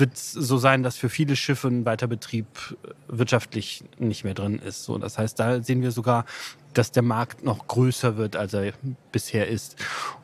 wird 0.00 0.16
so 0.16 0.58
sein, 0.58 0.82
dass 0.82 0.96
für 0.96 1.08
viele 1.08 1.36
Schiffe 1.36 1.68
ein 1.68 1.84
Weiterbetrieb 1.84 2.46
äh, 2.82 2.88
wirtschaftlich 3.08 3.84
nicht 3.98 4.24
mehr 4.24 4.34
drin 4.34 4.58
ist. 4.58 4.84
So, 4.84 4.98
das 4.98 5.18
heißt, 5.18 5.38
da 5.38 5.62
sehen 5.62 5.82
wir 5.82 5.92
sogar, 5.92 6.24
dass 6.74 6.92
der 6.92 7.02
Markt 7.02 7.44
noch 7.44 7.66
größer 7.66 8.16
wird, 8.16 8.36
als 8.36 8.54
er 8.54 8.72
bisher 9.12 9.48
ist. 9.48 9.76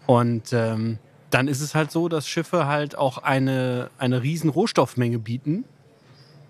Und 0.06 0.52
ähm, 0.52 0.98
dann 1.30 1.48
ist 1.48 1.60
es 1.60 1.74
halt 1.74 1.90
so, 1.90 2.08
dass 2.08 2.28
Schiffe 2.28 2.66
halt 2.66 2.96
auch 2.96 3.18
eine, 3.18 3.90
eine 3.98 4.22
riesen 4.22 4.50
Rohstoffmenge 4.50 5.18
bieten, 5.18 5.64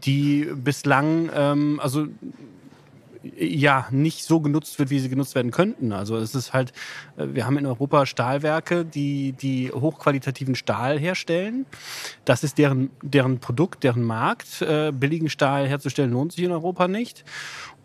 die 0.05 0.49
bislang, 0.55 1.31
ähm, 1.35 1.81
also 1.83 2.07
ja 3.39 3.87
nicht 3.91 4.25
so 4.25 4.41
genutzt 4.41 4.79
wird, 4.79 4.91
wie 4.91 4.99
sie 4.99 5.09
genutzt 5.09 5.35
werden 5.35 5.51
könnten. 5.51 5.93
Also 5.93 6.17
es 6.17 6.35
ist 6.35 6.53
halt, 6.53 6.73
äh, 7.17 7.27
wir 7.33 7.47
haben 7.47 7.59
in 7.59 7.67
Europa 7.67 8.07
Stahlwerke, 8.07 8.85
die, 8.85 9.33
die 9.33 9.71
hochqualitativen 9.73 10.55
Stahl 10.55 10.99
herstellen. 10.99 11.67
Das 12.25 12.45
ist 12.45 12.59
deren, 12.59 12.91
deren 13.03 13.39
Produkt, 13.39 13.85
deren 13.85 14.03
Markt. 14.03 14.63
Äh, 14.63 14.93
billigen 14.93 15.29
Stahl 15.29 15.67
herzustellen 15.69 16.11
lohnt 16.13 16.33
sich 16.33 16.45
in 16.45 16.53
Europa 16.53 16.89
nicht. 16.89 17.25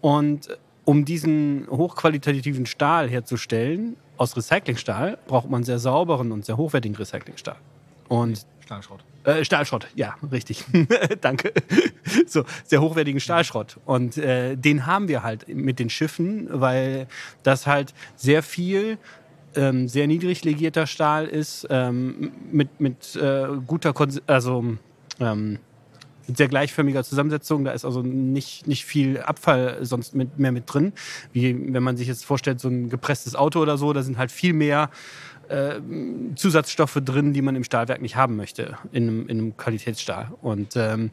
Und 0.02 0.58
um 0.86 1.06
diesen 1.06 1.68
hochqualitativen 1.70 2.66
Stahl 2.66 3.10
herzustellen, 3.10 3.96
aus 4.18 4.36
Recyclingstahl, 4.38 5.18
braucht 5.28 5.50
man 5.50 5.64
sehr 5.64 5.80
sauberen 5.80 6.32
und 6.32 6.46
sehr 6.46 6.58
hochwertigen 6.58 6.96
Recyclingstahl. 6.96 7.58
Und 8.08 8.46
Stahlschrott. 8.72 9.04
Äh, 9.26 9.44
Stahlschrott, 9.44 9.88
ja, 9.96 10.16
richtig. 10.32 10.64
Danke. 11.22 11.52
So, 12.26 12.46
sehr 12.64 12.82
hochwertigen 12.82 13.20
Stahlschrott. 13.20 13.78
Und 13.86 14.18
äh, 14.18 14.56
den 14.56 14.86
haben 14.86 15.10
wir 15.10 15.24
halt 15.24 15.50
mit 15.50 15.78
den 15.78 15.90
Schiffen, 15.90 16.48
weil 16.50 17.08
das 17.44 17.68
halt 17.68 17.94
sehr 18.16 18.44
viel 18.44 18.98
ähm, 19.56 19.90
sehr 19.90 20.08
niedrig 20.08 20.46
legierter 20.46 20.88
Stahl 20.88 21.28
ist, 21.28 21.68
ähm, 21.70 22.32
mit, 22.50 22.80
mit 22.80 23.18
äh, 23.18 23.48
guter, 23.68 23.92
Kon 23.92 24.10
also 24.26 24.78
ähm, 25.20 25.60
mit 26.28 26.38
sehr 26.38 26.48
gleichförmiger 26.48 27.04
Zusammensetzung. 27.04 27.66
Da 27.66 27.72
ist 27.72 27.84
also 27.84 28.02
nicht, 28.02 28.68
nicht 28.68 28.86
viel 28.86 29.20
Abfall 29.20 29.80
sonst 29.82 30.16
mit, 30.16 30.40
mehr 30.40 30.54
mit 30.54 30.74
drin. 30.74 30.94
Wie 31.34 31.74
wenn 31.74 31.84
man 31.84 31.98
sich 31.98 32.08
jetzt 32.08 32.24
vorstellt, 32.24 32.62
so 32.62 32.70
ein 32.70 32.90
gepresstes 32.90 33.36
Auto 33.36 33.60
oder 33.60 33.78
so, 33.78 33.92
da 33.92 34.02
sind 34.02 34.18
halt 34.18 34.32
viel 34.32 34.54
mehr 34.54 34.90
äh, 35.50 35.80
Zusatzstoffe 36.36 37.00
drin, 37.04 37.34
die 37.34 37.42
man 37.42 37.56
im 37.56 37.64
Stahlwerk 37.64 38.02
nicht 38.02 38.16
haben 38.16 38.36
möchte, 38.36 38.78
in 38.92 39.04
einem, 39.04 39.28
in 39.28 39.38
einem 39.40 39.58
Qualitätsstahl. 39.58 40.32
Und, 40.42 40.76
ähm, 40.76 41.12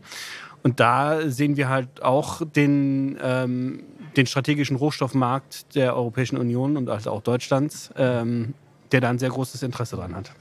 und 0.62 0.80
da 0.80 1.30
sehen 1.30 1.56
wir 1.56 1.68
halt 1.68 2.02
auch 2.02 2.42
den, 2.44 3.18
ähm, 3.22 3.84
den 4.16 4.26
strategischen 4.26 4.76
Rohstoffmarkt 4.76 5.74
der 5.74 5.96
Europäischen 5.96 6.36
Union 6.36 6.76
und 6.76 6.88
also 6.88 7.10
auch 7.10 7.22
Deutschlands, 7.22 7.90
ähm, 7.96 8.54
der 8.92 9.00
da 9.00 9.10
ein 9.10 9.18
sehr 9.18 9.30
großes 9.30 9.62
Interesse 9.62 9.96
dran 9.96 10.14
hat. 10.14 10.32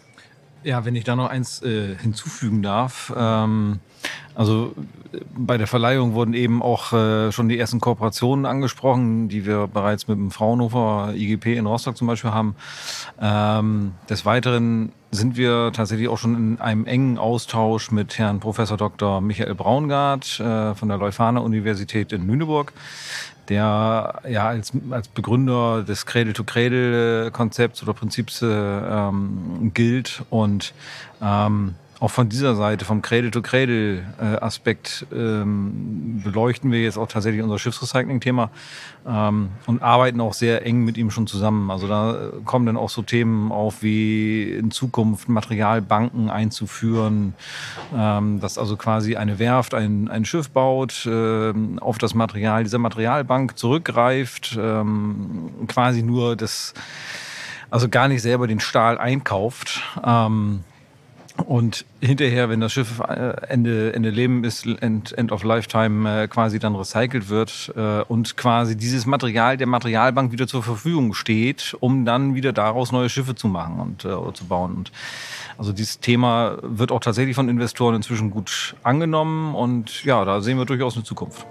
Ja, 0.67 0.83
wenn 0.83 0.95
ich 0.95 1.05
da 1.05 1.15
noch 1.15 1.29
eins 1.29 1.61
äh, 1.61 1.95
hinzufügen 1.95 2.61
darf. 2.61 3.13
Ähm, 3.15 3.79
also 4.35 4.75
bei 5.33 5.57
der 5.57 5.65
Verleihung 5.65 6.13
wurden 6.13 6.33
eben 6.33 6.61
auch 6.61 6.91
äh, 6.91 7.31
schon 7.31 7.47
die 7.47 7.57
ersten 7.57 7.79
Kooperationen 7.79 8.45
angesprochen, 8.45 9.29
die 9.29 9.45
wir 9.45 9.67
bereits 9.67 10.09
mit 10.09 10.17
dem 10.17 10.29
Fraunhofer 10.29 11.13
IGP 11.15 11.55
in 11.55 11.67
Rostock 11.67 11.95
zum 11.95 12.07
Beispiel 12.07 12.31
haben. 12.31 12.57
Ähm, 13.17 13.93
des 14.09 14.25
Weiteren 14.25 14.91
sind 15.09 15.37
wir 15.37 15.71
tatsächlich 15.71 16.09
auch 16.09 16.17
schon 16.17 16.35
in 16.35 16.59
einem 16.59 16.85
engen 16.85 17.17
Austausch 17.17 17.89
mit 17.91 18.17
Herrn 18.17 18.41
Professor 18.41 18.75
Dr. 18.75 19.21
Michael 19.21 19.55
Braungart 19.55 20.37
äh, 20.41 20.75
von 20.75 20.89
der 20.89 20.97
Leuphana 20.97 21.39
Universität 21.39 22.11
in 22.11 22.27
Lüneburg, 22.27 22.73
der 23.49 24.21
ja 24.27 24.47
als, 24.47 24.71
als 24.91 25.07
Begründer 25.07 25.83
des 25.83 26.05
Cradle-to-Cradle-Konzepts 26.05 27.83
oder 27.83 27.93
Prinzips 27.93 28.41
äh, 28.41 28.47
ähm, 28.47 29.71
gilt. 29.73 30.23
Und 30.29 30.73
ähm, 31.21 31.75
auch 31.99 32.11
von 32.11 32.29
dieser 32.29 32.55
Seite, 32.55 32.85
vom 32.85 33.01
Cradle-to-Cradle-Aspekt 33.01 35.07
ähm, 35.11 36.21
beleuchten 36.23 36.71
wir 36.71 36.81
jetzt 36.81 36.97
auch 36.97 37.07
tatsächlich 37.07 37.41
unser 37.41 37.57
Schiffsrecycling-Thema 37.57 38.51
ähm, 39.07 39.49
und 39.65 39.81
arbeiten 39.81 40.21
auch 40.21 40.33
sehr 40.33 40.63
eng 40.65 40.83
mit 40.83 40.97
ihm 40.97 41.09
schon 41.09 41.25
zusammen. 41.25 41.71
Also 41.71 41.87
da 41.87 42.29
kommen 42.45 42.67
dann 42.67 42.77
auch 42.77 42.89
so 42.89 43.01
Themen 43.01 43.51
auf, 43.51 43.81
wie 43.81 44.43
in 44.43 44.69
Zukunft 44.69 45.27
Materialbanken 45.27 46.29
einzuführen, 46.29 47.33
ähm, 47.95 48.39
dass 48.41 48.59
also 48.59 48.77
quasi 48.77 49.15
eine 49.15 49.39
Werft 49.39 49.73
ein, 49.73 50.07
ein 50.07 50.23
Schiff 50.23 50.51
baut, 50.51 51.07
ähm, 51.09 51.79
auf 51.79 51.97
das 51.97 52.13
Material 52.13 52.63
dieser 52.63 52.77
Materialbank 52.77 53.57
zurückgreift, 53.57 54.57
ähm, 54.61 55.49
quasi 55.67 56.03
nur 56.03 56.35
das, 56.35 56.75
also 57.71 57.89
gar 57.89 58.07
nicht 58.07 58.21
selber 58.21 58.45
den 58.45 58.59
Stahl 58.59 58.99
einkauft. 58.99 59.81
Ähm, 60.05 60.63
und 61.45 61.85
hinterher, 62.01 62.49
wenn 62.49 62.59
das 62.59 62.73
Schiff 62.73 62.99
äh, 62.99 63.33
Ende, 63.47 63.93
Ende 63.93 64.09
Leben 64.09 64.43
ist, 64.43 64.65
End, 64.65 65.17
End 65.17 65.31
of 65.31 65.43
Lifetime 65.43 66.23
äh, 66.23 66.27
quasi 66.27 66.59
dann 66.59 66.75
recycelt 66.75 67.29
wird 67.29 67.71
äh, 67.75 68.01
und 68.01 68.37
quasi 68.37 68.75
dieses 68.75 69.05
Material 69.05 69.57
der 69.57 69.67
Materialbank 69.67 70.31
wieder 70.31 70.47
zur 70.47 70.63
Verfügung 70.63 71.13
steht, 71.13 71.75
um 71.79 72.05
dann 72.05 72.35
wieder 72.35 72.53
daraus 72.53 72.91
neue 72.91 73.09
Schiffe 73.09 73.35
zu 73.35 73.47
machen 73.47 73.79
und 73.79 74.05
äh, 74.05 74.33
zu 74.33 74.45
bauen. 74.45 74.75
Und 74.75 74.91
also 75.57 75.73
dieses 75.73 75.99
Thema 75.99 76.57
wird 76.61 76.91
auch 76.91 76.99
tatsächlich 76.99 77.35
von 77.35 77.49
Investoren 77.49 77.95
inzwischen 77.95 78.31
gut 78.31 78.75
angenommen 78.83 79.55
und 79.55 80.03
ja, 80.03 80.25
da 80.25 80.41
sehen 80.41 80.57
wir 80.57 80.65
durchaus 80.65 80.95
eine 80.95 81.03
Zukunft. 81.03 81.45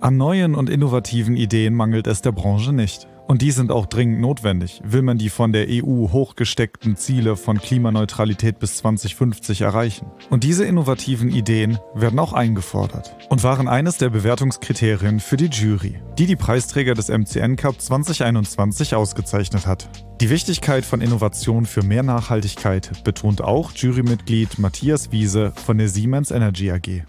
An 0.00 0.16
neuen 0.16 0.54
und 0.54 0.68
innovativen 0.68 1.36
Ideen 1.36 1.74
mangelt 1.74 2.06
es 2.06 2.22
der 2.22 2.32
Branche 2.32 2.72
nicht. 2.72 3.06
Und 3.26 3.42
die 3.42 3.50
sind 3.50 3.72
auch 3.72 3.86
dringend 3.86 4.20
notwendig, 4.20 4.82
will 4.84 5.02
man 5.02 5.18
die 5.18 5.30
von 5.30 5.52
der 5.52 5.66
EU 5.68 6.08
hochgesteckten 6.12 6.96
Ziele 6.96 7.36
von 7.36 7.58
Klimaneutralität 7.58 8.58
bis 8.58 8.76
2050 8.78 9.62
erreichen. 9.62 10.06
Und 10.30 10.44
diese 10.44 10.64
innovativen 10.64 11.30
Ideen 11.30 11.78
werden 11.94 12.18
auch 12.18 12.32
eingefordert 12.32 13.16
und 13.30 13.42
waren 13.42 13.68
eines 13.68 13.98
der 13.98 14.10
Bewertungskriterien 14.10 15.20
für 15.20 15.36
die 15.36 15.46
Jury, 15.46 16.00
die 16.18 16.26
die 16.26 16.36
Preisträger 16.36 16.94
des 16.94 17.08
MCN 17.08 17.56
Cup 17.56 17.80
2021 17.80 18.94
ausgezeichnet 18.94 19.66
hat. 19.66 19.88
Die 20.20 20.30
Wichtigkeit 20.30 20.84
von 20.84 21.00
Innovation 21.00 21.66
für 21.66 21.82
mehr 21.82 22.02
Nachhaltigkeit 22.02 23.02
betont 23.04 23.40
auch 23.40 23.72
Jurymitglied 23.72 24.58
Matthias 24.58 25.10
Wiese 25.10 25.52
von 25.66 25.78
der 25.78 25.88
Siemens 25.88 26.30
Energy 26.30 26.70
AG. 26.70 27.04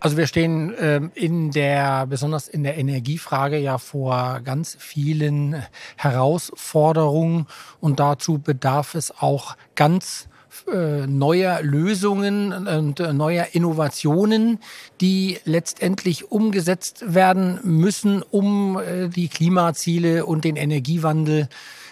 Also 0.00 0.16
wir 0.16 0.28
stehen 0.28 0.72
ähm, 0.78 1.10
in 1.14 1.50
der, 1.50 2.06
besonders 2.06 2.46
in 2.46 2.62
der 2.62 2.78
Energiefrage 2.78 3.58
ja 3.58 3.78
vor 3.78 4.40
ganz 4.44 4.76
vielen 4.78 5.62
Herausforderungen. 5.96 7.46
Und 7.80 7.98
dazu 7.98 8.38
bedarf 8.38 8.94
es 8.94 9.10
auch 9.10 9.56
ganz 9.74 10.28
äh, 10.72 11.06
neuer 11.06 11.62
Lösungen 11.62 12.52
und 12.66 13.00
äh, 13.00 13.12
neuer 13.12 13.48
Innovationen, 13.52 14.60
die 15.00 15.38
letztendlich 15.44 16.30
umgesetzt 16.30 17.12
werden 17.12 17.58
müssen, 17.64 18.22
um 18.22 18.78
äh, 18.78 19.08
die 19.08 19.28
Klimaziele 19.28 20.26
und 20.26 20.44
den 20.44 20.56
Energiewandel 20.56 21.48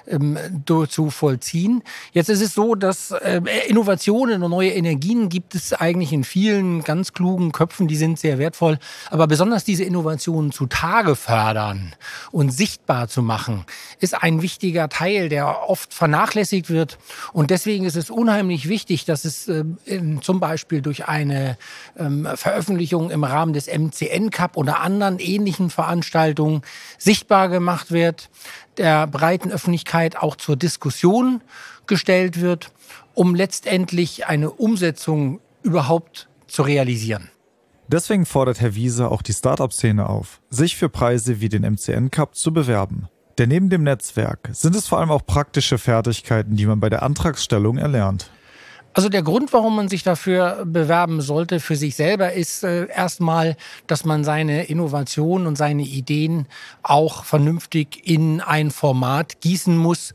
ähm, 0.08 0.38
zu 0.88 1.10
vollziehen. 1.10 1.82
Jetzt 2.12 2.28
ist 2.28 2.42
es 2.42 2.54
so, 2.54 2.74
dass 2.74 3.10
äh, 3.10 3.40
Innovationen 3.68 4.42
und 4.42 4.50
neue 4.50 4.70
Energien 4.70 5.28
gibt 5.28 5.54
es 5.54 5.72
eigentlich 5.72 6.12
in 6.12 6.24
vielen 6.24 6.82
ganz 6.82 7.12
klugen 7.12 7.52
Köpfen, 7.52 7.88
die 7.88 7.96
sind 7.96 8.18
sehr 8.18 8.38
wertvoll. 8.38 8.78
Aber 9.10 9.26
besonders 9.26 9.64
diese 9.64 9.84
Innovationen 9.84 10.52
zutage 10.52 11.16
fördern 11.16 11.94
und 12.30 12.50
sichtbar 12.50 13.08
zu 13.08 13.22
machen, 13.22 13.64
ist 14.00 14.22
ein 14.22 14.42
wichtiger 14.42 14.88
Teil, 14.88 15.28
der 15.28 15.68
oft 15.68 15.92
vernachlässigt 15.92 16.70
wird. 16.70 16.98
Und 17.32 17.50
deswegen 17.50 17.84
ist 17.84 17.96
es 17.96 18.10
unheimlich 18.10 18.68
wichtig, 18.68 19.04
dass 19.04 19.24
es 19.24 19.48
äh, 19.48 19.64
zum 20.20 20.40
Beispiel 20.40 20.82
durch 20.82 21.08
eine 21.08 21.56
ähm, 21.98 22.28
Veröffentlichung 22.34 23.10
im 23.10 23.24
Rahmen 23.24 23.52
des 23.52 23.66
MCN 23.66 24.30
Cup 24.30 24.56
oder 24.56 24.80
anderen 24.80 25.18
ähnlichen 25.18 25.70
Veranstaltungen 25.70 26.62
sichtbar 26.98 27.48
gemacht 27.48 27.90
wird, 27.90 28.30
der 28.78 29.06
breiten 29.06 29.50
Öffentlichkeit 29.50 30.16
auch 30.16 30.36
zur 30.36 30.56
Diskussion 30.56 31.40
gestellt 31.86 32.40
wird, 32.40 32.72
um 33.14 33.34
letztendlich 33.34 34.26
eine 34.26 34.50
Umsetzung 34.50 35.40
überhaupt 35.62 36.28
zu 36.46 36.62
realisieren. 36.62 37.30
Deswegen 37.88 38.26
fordert 38.26 38.60
Herr 38.60 38.74
Wiese 38.74 39.10
auch 39.10 39.22
die 39.22 39.32
Startup-Szene 39.32 40.08
auf, 40.08 40.40
sich 40.50 40.76
für 40.76 40.88
Preise 40.88 41.40
wie 41.40 41.48
den 41.48 41.62
MCN 41.62 42.10
Cup 42.10 42.34
zu 42.34 42.52
bewerben. 42.52 43.08
Denn 43.38 43.48
neben 43.48 43.68
dem 43.68 43.82
Netzwerk 43.82 44.48
sind 44.52 44.74
es 44.74 44.88
vor 44.88 44.98
allem 44.98 45.10
auch 45.10 45.24
praktische 45.24 45.78
Fertigkeiten, 45.78 46.56
die 46.56 46.66
man 46.66 46.80
bei 46.80 46.88
der 46.88 47.02
Antragsstellung 47.02 47.78
erlernt. 47.78 48.30
Also 48.96 49.10
der 49.10 49.22
Grund, 49.22 49.52
warum 49.52 49.76
man 49.76 49.88
sich 49.88 50.04
dafür 50.04 50.64
bewerben 50.64 51.20
sollte 51.20 51.60
für 51.60 51.76
sich 51.76 51.96
selber, 51.96 52.32
ist 52.32 52.64
äh, 52.64 52.86
erstmal, 52.88 53.58
dass 53.86 54.06
man 54.06 54.24
seine 54.24 54.68
Innovation 54.68 55.46
und 55.46 55.56
seine 55.56 55.82
Ideen 55.82 56.46
auch 56.82 57.24
vernünftig 57.24 58.08
in 58.08 58.40
ein 58.40 58.70
Format 58.70 59.42
gießen 59.42 59.76
muss, 59.76 60.14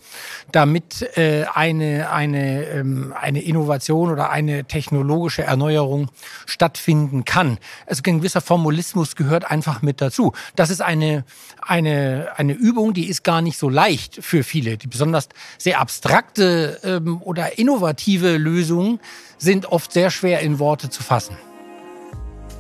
damit 0.52 1.16
äh, 1.16 1.46
eine, 1.54 2.10
eine, 2.10 2.66
ähm, 2.70 3.14
eine 3.22 3.44
Innovation 3.44 4.10
oder 4.10 4.32
eine 4.32 4.66
technologische 4.66 5.44
Erneuerung 5.44 6.10
stattfinden 6.48 7.24
kann. 7.24 7.60
Also 7.86 8.02
ein 8.08 8.18
gewisser 8.18 8.42
Formulismus 8.42 9.16
gehört 9.16 9.52
einfach 9.52 9.84
mit 9.84 10.02
dazu. 10.02 10.34
Das 10.56 10.72
ist 10.72 10.82
eine, 10.82 11.24
eine, 11.62 12.30
eine 12.36 12.54
Übung, 12.54 12.96
die 12.96 13.10
ist 13.10 13.24
gar 13.24 13.44
nicht 13.44 13.60
so 13.60 13.70
leicht 13.70 14.18
für 14.24 14.44
viele. 14.44 14.78
Die 14.78 14.88
besonders 14.88 15.30
sehr 15.60 15.80
abstrakte 15.80 16.80
ähm, 16.84 17.22
oder 17.22 17.60
innovative 17.60 18.38
Lösungen 18.38 18.71
Lösungen 18.72 19.00
sind 19.38 19.66
oft 19.72 19.92
sehr 19.92 20.10
schwer 20.10 20.40
in 20.40 20.60
Worte 20.60 20.90
zu 20.90 21.04
fassen. 21.04 21.36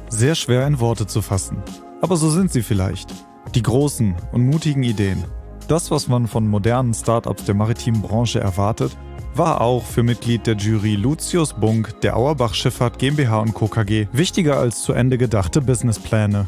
Sehr 0.10 0.36
schwer 0.36 0.68
in 0.68 0.80
Worte 0.80 1.08
zu 1.08 1.22
fassen. 1.22 1.64
Aber 2.02 2.18
so 2.18 2.30
sind 2.30 2.52
sie 2.52 2.64
vielleicht. 2.64 3.14
Die 3.56 3.62
großen 3.62 4.16
und 4.34 4.46
mutigen 4.46 4.84
Ideen. 4.84 5.24
Das, 5.68 5.90
was 5.90 6.10
man 6.10 6.28
von 6.28 6.48
modernen 6.48 6.94
Startups 6.94 7.46
der 7.46 7.56
maritimen 7.56 8.02
Branche 8.02 8.40
erwartet, 8.40 8.98
war 9.36 9.62
auch 9.62 9.84
für 9.84 10.04
Mitglied 10.04 10.46
der 10.48 10.56
Jury 10.56 10.96
Lucius 10.96 11.54
Bunk 11.54 12.02
der 12.02 12.18
Auerbach 12.18 12.54
Schifffahrt 12.54 13.00
GmbH 13.00 13.40
und 13.40 13.54
Co. 13.54 13.68
KG 13.68 14.08
wichtiger 14.12 14.58
als 14.58 14.84
zu 14.84 14.92
Ende 14.92 15.18
gedachte 15.18 15.62
Businesspläne. 15.62 16.48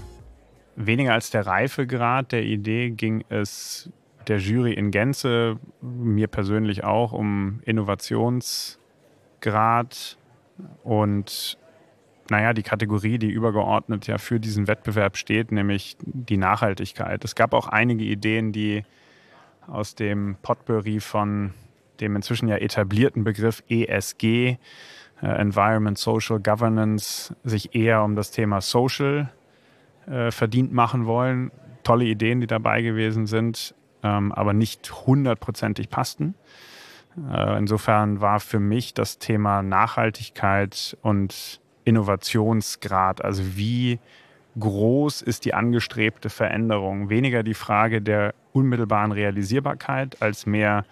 Weniger 0.76 1.13
als 1.13 1.30
der 1.30 1.47
Reifegrad 1.47 2.34
der 2.34 2.43
Idee 2.43 2.89
ging 2.89 3.23
es 3.30 3.89
der 4.28 4.39
Jury 4.39 4.73
in 4.73 4.91
Gänze, 4.91 5.58
mir 5.82 6.28
persönlich 6.28 6.84
auch, 6.84 7.13
um 7.13 7.62
Innovations- 7.65 8.78
Grad 9.43 10.17
und 10.84 11.58
naja, 12.29 12.53
die 12.53 12.63
Kategorie, 12.63 13.17
die 13.19 13.29
übergeordnet 13.29 14.08
ja 14.08 14.17
für 14.17 14.39
diesen 14.39 14.67
Wettbewerb 14.67 15.17
steht, 15.17 15.51
nämlich 15.51 15.97
die 16.01 16.38
Nachhaltigkeit. 16.38 17.23
Es 17.23 17.36
gab 17.36 17.53
auch 17.53 17.67
einige 17.67 18.06
Ideen, 18.06 18.53
die 18.53 18.84
aus 19.67 19.95
dem 19.95 20.38
Potpourri 20.41 20.99
von 20.99 21.53
dem 21.99 22.15
inzwischen 22.15 22.47
ja 22.47 22.56
etablierten 22.56 23.23
Begriff 23.23 23.62
ESG, 23.67 24.23
äh, 24.25 24.58
Environment 25.21 25.97
Social 25.97 26.39
Governance, 26.39 27.36
sich 27.43 27.75
eher 27.75 28.03
um 28.03 28.15
das 28.15 28.32
Thema 28.32 28.62
Social 28.62 29.29
äh, 30.08 30.32
verdient 30.32 30.73
machen 30.73 31.06
wollen. 31.06 31.51
Tolle 31.84 32.06
Ideen, 32.06 32.39
die 32.39 32.47
dabei 32.47 32.82
gewesen 32.82 33.27
sind, 33.27 33.75
ähm, 34.01 34.32
aber 34.32 34.53
nicht 34.53 35.06
hundertprozentig 35.06 35.89
passten. 35.89 36.36
Äh, 37.32 37.58
insofern 37.58 38.21
war 38.21 38.39
für 38.39 38.60
mich 38.60 38.93
das 38.93 39.19
Thema 39.19 39.62
Nachhaltigkeit 39.62 40.97
und 41.02 41.62
Innovationsgrad, 41.86 43.23
also 43.23 43.56
wie 43.56 43.99
groß 44.60 45.21
ist 45.21 45.45
die 45.45 45.54
angestrebte 45.54 46.30
Veränderung, 46.30 47.10
weniger 47.10 47.43
die 47.43 47.54
Frage 47.54 48.02
der 48.02 48.34
unmittelbaren 48.52 49.12
Realisierbarkeit 49.12 50.21
als 50.21 50.45
mehr 50.45 50.86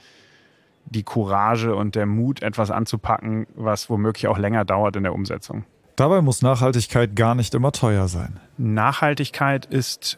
die 0.86 1.04
Courage 1.04 1.76
und 1.76 1.96
der 1.96 2.06
Mut, 2.06 2.42
etwas 2.42 2.72
anzupacken, 2.72 3.46
was 3.56 3.90
womöglich 3.90 4.28
auch 4.28 4.38
länger 4.38 4.66
dauert 4.66 4.96
in 4.96 5.04
der 5.04 5.14
Umsetzung. 5.14 5.64
Dabei 5.96 6.22
muss 6.22 6.42
Nachhaltigkeit 6.42 7.16
gar 7.16 7.36
nicht 7.36 7.54
immer 7.54 7.72
teuer 7.72 8.08
sein. 8.08 8.40
Nachhaltigkeit 8.58 9.66
ist 9.66 10.18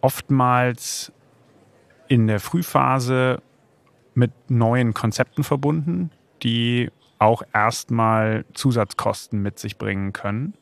oftmals 0.00 1.12
in 2.06 2.26
der 2.28 2.38
Frühphase 2.38 3.42
mit 4.14 4.32
neuen 4.48 4.94
Konzepten 4.94 5.44
verbunden, 5.44 6.10
die 6.42 6.90
auch 7.18 7.42
erstmal 7.52 8.44
Zusatzkosten 8.54 9.40
mit 9.40 9.58
sich 9.58 9.78
bringen 9.78 10.12
können. 10.12 10.54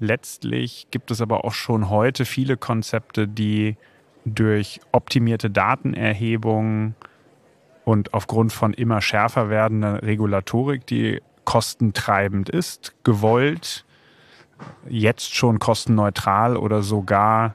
Letztlich 0.00 0.88
gibt 0.90 1.10
es 1.10 1.20
aber 1.20 1.44
auch 1.44 1.52
schon 1.52 1.90
heute 1.90 2.24
viele 2.24 2.56
Konzepte, 2.56 3.26
die 3.26 3.76
durch 4.24 4.80
optimierte 4.92 5.50
Datenerhebung 5.50 6.94
und 7.84 8.14
aufgrund 8.14 8.52
von 8.52 8.74
immer 8.74 9.00
schärfer 9.00 9.48
werdender 9.50 10.02
Regulatorik, 10.02 10.86
die 10.86 11.20
kostentreibend 11.44 12.48
ist, 12.48 12.94
gewollt, 13.04 13.84
jetzt 14.88 15.34
schon 15.34 15.58
kostenneutral 15.58 16.56
oder 16.56 16.82
sogar 16.82 17.54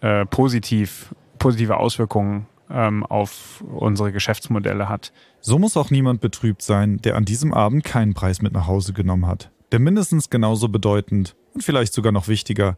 äh, 0.00 0.24
positiv, 0.26 1.14
positive 1.38 1.76
Auswirkungen 1.76 2.46
ähm, 2.74 3.04
auf 3.04 3.64
unsere 3.66 4.12
Geschäftsmodelle 4.12 4.88
hat. 4.88 5.12
So 5.40 5.58
muss 5.58 5.76
auch 5.76 5.90
niemand 5.90 6.20
betrübt 6.20 6.62
sein, 6.62 6.98
der 6.98 7.16
an 7.16 7.24
diesem 7.24 7.54
Abend 7.54 7.84
keinen 7.84 8.14
Preis 8.14 8.42
mit 8.42 8.52
nach 8.52 8.66
Hause 8.66 8.92
genommen 8.92 9.26
hat. 9.26 9.50
Denn 9.72 9.82
mindestens 9.82 10.30
genauso 10.30 10.68
bedeutend 10.68 11.36
und 11.54 11.62
vielleicht 11.62 11.92
sogar 11.94 12.12
noch 12.12 12.28
wichtiger 12.28 12.76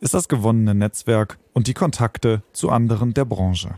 ist 0.00 0.14
das 0.14 0.28
gewonnene 0.28 0.74
Netzwerk 0.74 1.38
und 1.52 1.66
die 1.66 1.74
Kontakte 1.74 2.42
zu 2.52 2.70
anderen 2.70 3.14
der 3.14 3.24
Branche. 3.24 3.76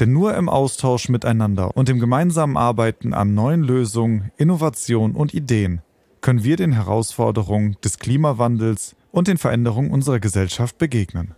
Denn 0.00 0.12
nur 0.12 0.34
im 0.34 0.48
Austausch 0.48 1.08
miteinander 1.08 1.76
und 1.76 1.88
im 1.88 2.00
gemeinsamen 2.00 2.56
Arbeiten 2.56 3.14
an 3.14 3.34
neuen 3.34 3.62
Lösungen, 3.62 4.32
Innovationen 4.36 5.16
und 5.16 5.32
Ideen 5.32 5.80
können 6.20 6.44
wir 6.44 6.56
den 6.56 6.72
Herausforderungen 6.72 7.76
des 7.84 7.98
Klimawandels 7.98 8.96
und 9.10 9.28
den 9.28 9.38
Veränderungen 9.38 9.90
unserer 9.90 10.20
Gesellschaft 10.20 10.78
begegnen. 10.78 11.34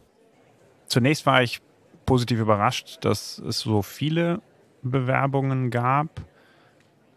Zunächst 0.87 1.27
war 1.27 1.43
ich 1.43 1.61
positiv 2.07 2.41
überrascht, 2.41 3.05
dass 3.05 3.39
es 3.39 3.61
so 3.61 3.83
viele 3.83 4.41
Bewerbungen 4.83 5.71
gab 5.71 6.21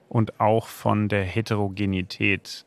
und 0.10 0.39
auch 0.39 0.67
von 0.67 1.10
der 1.10 1.23
Heterogenität. 1.23 2.65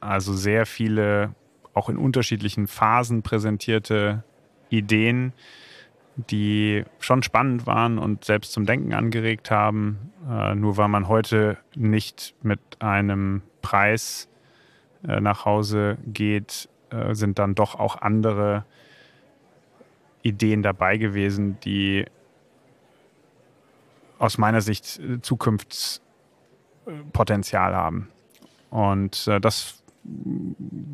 Also 0.00 0.32
sehr 0.32 0.66
viele, 0.66 1.34
auch 1.74 1.88
in 1.88 1.96
unterschiedlichen 1.96 2.66
Phasen 2.66 3.22
präsentierte 3.22 4.22
Ideen, 4.68 5.32
die 6.16 6.84
schon 6.98 7.22
spannend 7.22 7.66
waren 7.66 7.98
und 7.98 8.24
selbst 8.24 8.52
zum 8.52 8.66
Denken 8.66 8.92
angeregt 8.92 9.50
haben. 9.50 10.12
Äh, 10.28 10.54
nur 10.54 10.76
weil 10.76 10.88
man 10.88 11.08
heute 11.08 11.58
nicht 11.74 12.34
mit 12.42 12.60
einem 12.80 13.42
Preis 13.62 14.28
äh, 15.06 15.20
nach 15.20 15.44
Hause 15.44 15.98
geht, 16.06 16.68
äh, 16.90 17.14
sind 17.14 17.38
dann 17.38 17.54
doch 17.54 17.78
auch 17.78 18.00
andere 18.00 18.64
Ideen 20.22 20.62
dabei 20.62 20.96
gewesen, 20.96 21.58
die 21.60 22.06
aus 24.18 24.38
meiner 24.38 24.60
Sicht 24.60 24.98
äh, 24.98 25.20
Zukunftspotenzial 25.20 27.74
haben. 27.74 28.08
Und 28.70 29.26
äh, 29.28 29.40
das 29.40 29.82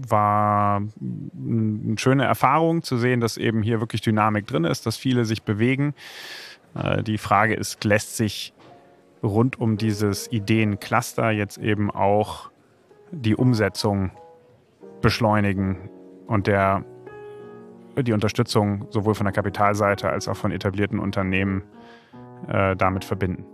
war 0.09 0.77
eine 0.77 1.99
schöne 1.99 2.25
Erfahrung 2.25 2.83
zu 2.83 2.97
sehen, 2.97 3.21
dass 3.21 3.37
eben 3.37 3.63
hier 3.63 3.81
wirklich 3.81 4.01
Dynamik 4.01 4.47
drin 4.47 4.65
ist, 4.65 4.87
dass 4.87 4.97
viele 4.97 5.25
sich 5.25 5.43
bewegen. 5.43 5.95
Äh, 6.75 7.03
die 7.03 7.19
Frage 7.19 7.55
ist, 7.55 7.85
lässt 7.85 8.17
sich 8.17 8.53
rund 9.23 9.59
um 9.59 9.79
dieses 9.79 10.31
Ideencluster 10.31 11.31
jetzt 11.31 11.59
eben 11.59 11.91
auch 11.91 12.51
die 13.11 13.37
Umsetzung 13.37 14.11
beschleunigen 15.01 15.89
und 16.27 16.47
der, 16.47 16.85
die 18.03 18.13
Unterstützung 18.13 18.87
sowohl 18.91 19.15
von 19.15 19.25
der 19.25 19.33
Kapitalseite 19.33 20.09
als 20.09 20.29
auch 20.29 20.37
von 20.37 20.51
etablierten 20.51 20.99
Unternehmen 20.99 21.63
äh, 22.49 22.77
damit 22.77 23.05
verbinden. 23.05 23.45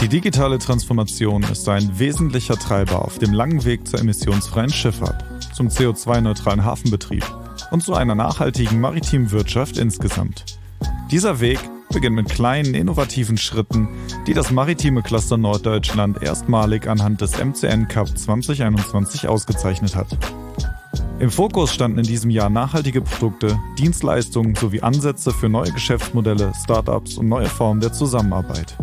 Die 0.00 0.08
digitale 0.08 0.58
Transformation 0.58 1.42
ist 1.42 1.68
ein 1.68 1.98
wesentlicher 1.98 2.54
Treiber 2.54 3.04
auf 3.04 3.18
dem 3.18 3.32
langen 3.32 3.64
Weg 3.64 3.86
zur 3.88 3.98
emissionsfreien 3.98 4.70
Schifffahrt, 4.70 5.24
zum 5.54 5.68
CO2-neutralen 5.68 6.64
Hafenbetrieb 6.64 7.24
und 7.72 7.82
zu 7.82 7.94
einer 7.94 8.14
nachhaltigen 8.14 8.80
maritimen 8.80 9.32
Wirtschaft 9.32 9.76
insgesamt. 9.76 10.44
Dieser 11.10 11.40
Weg 11.40 11.58
beginnt 11.98 12.14
mit 12.14 12.28
kleinen, 12.28 12.74
innovativen 12.74 13.36
Schritten, 13.36 13.88
die 14.28 14.32
das 14.32 14.52
maritime 14.52 15.02
Cluster 15.02 15.36
Norddeutschland 15.36 16.22
erstmalig 16.22 16.86
anhand 16.86 17.20
des 17.20 17.36
MCN 17.36 17.88
Cup 17.88 18.16
2021 18.16 19.26
ausgezeichnet 19.26 19.96
hat. 19.96 20.06
Im 21.18 21.28
Fokus 21.28 21.74
standen 21.74 21.98
in 21.98 22.04
diesem 22.04 22.30
Jahr 22.30 22.50
nachhaltige 22.50 23.00
Produkte, 23.00 23.58
Dienstleistungen 23.80 24.54
sowie 24.54 24.80
Ansätze 24.80 25.32
für 25.32 25.48
neue 25.48 25.72
Geschäftsmodelle, 25.72 26.52
Startups 26.62 27.18
und 27.18 27.26
neue 27.26 27.46
Formen 27.46 27.80
der 27.80 27.92
Zusammenarbeit. 27.92 28.76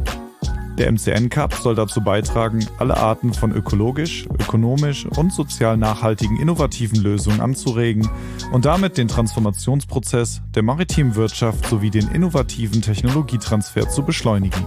Der 0.78 0.92
MCN 0.92 1.30
Cup 1.30 1.54
soll 1.54 1.76
dazu 1.76 2.02
beitragen, 2.02 2.66
alle 2.80 2.98
Arten 2.98 3.34
von 3.34 3.52
ökologisch, 3.54 4.26
ökonomisch 4.40 5.06
und 5.06 5.32
sozial 5.32 5.78
nachhaltigen 5.78 6.38
innovativen 6.38 7.02
Lösungen 7.02 7.40
anzuregen 7.40 8.10
und 8.52 8.66
damit 8.66 8.98
den 8.98 9.08
Transformationsprozess 9.08 10.42
der 10.54 10.64
maritimen 10.64 11.16
Wirtschaft 11.16 11.66
sowie 11.68 11.90
den 11.90 12.10
innovativen 12.10 12.82
Technologietransfer 12.82 13.90
zu 13.90 14.04
beschleunigen. 14.04 14.66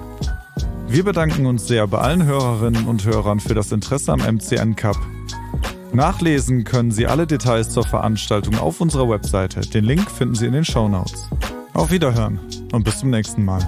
Wir 0.89 1.05
bedanken 1.05 1.47
uns 1.47 1.67
sehr 1.67 1.87
bei 1.87 1.99
allen 1.99 2.25
Hörerinnen 2.25 2.87
und 2.87 3.05
Hörern 3.05 3.41
für 3.41 3.55
das 3.55 3.73
Interesse 3.73 4.13
am 4.13 4.21
MCN 4.21 4.75
Cup 4.75 4.97
Nachlesen 5.93 6.65
können 6.65 6.91
Sie 6.91 7.07
alle 7.07 7.27
Details 7.27 7.71
zur 7.71 7.85
Veranstaltung 7.85 8.59
auf 8.59 8.81
unserer 8.81 9.09
Webseite. 9.09 9.61
Den 9.61 9.85
Link 9.85 10.11
finden 10.11 10.35
Sie 10.35 10.47
in 10.47 10.53
den 10.53 10.65
Show 10.65 10.89
Notes. 10.89 11.29
Auf 11.73 11.91
Wiederhören 11.91 12.39
und 12.73 12.85
bis 12.85 12.99
zum 12.99 13.11
nächsten 13.11 13.45
Mal. 13.45 13.67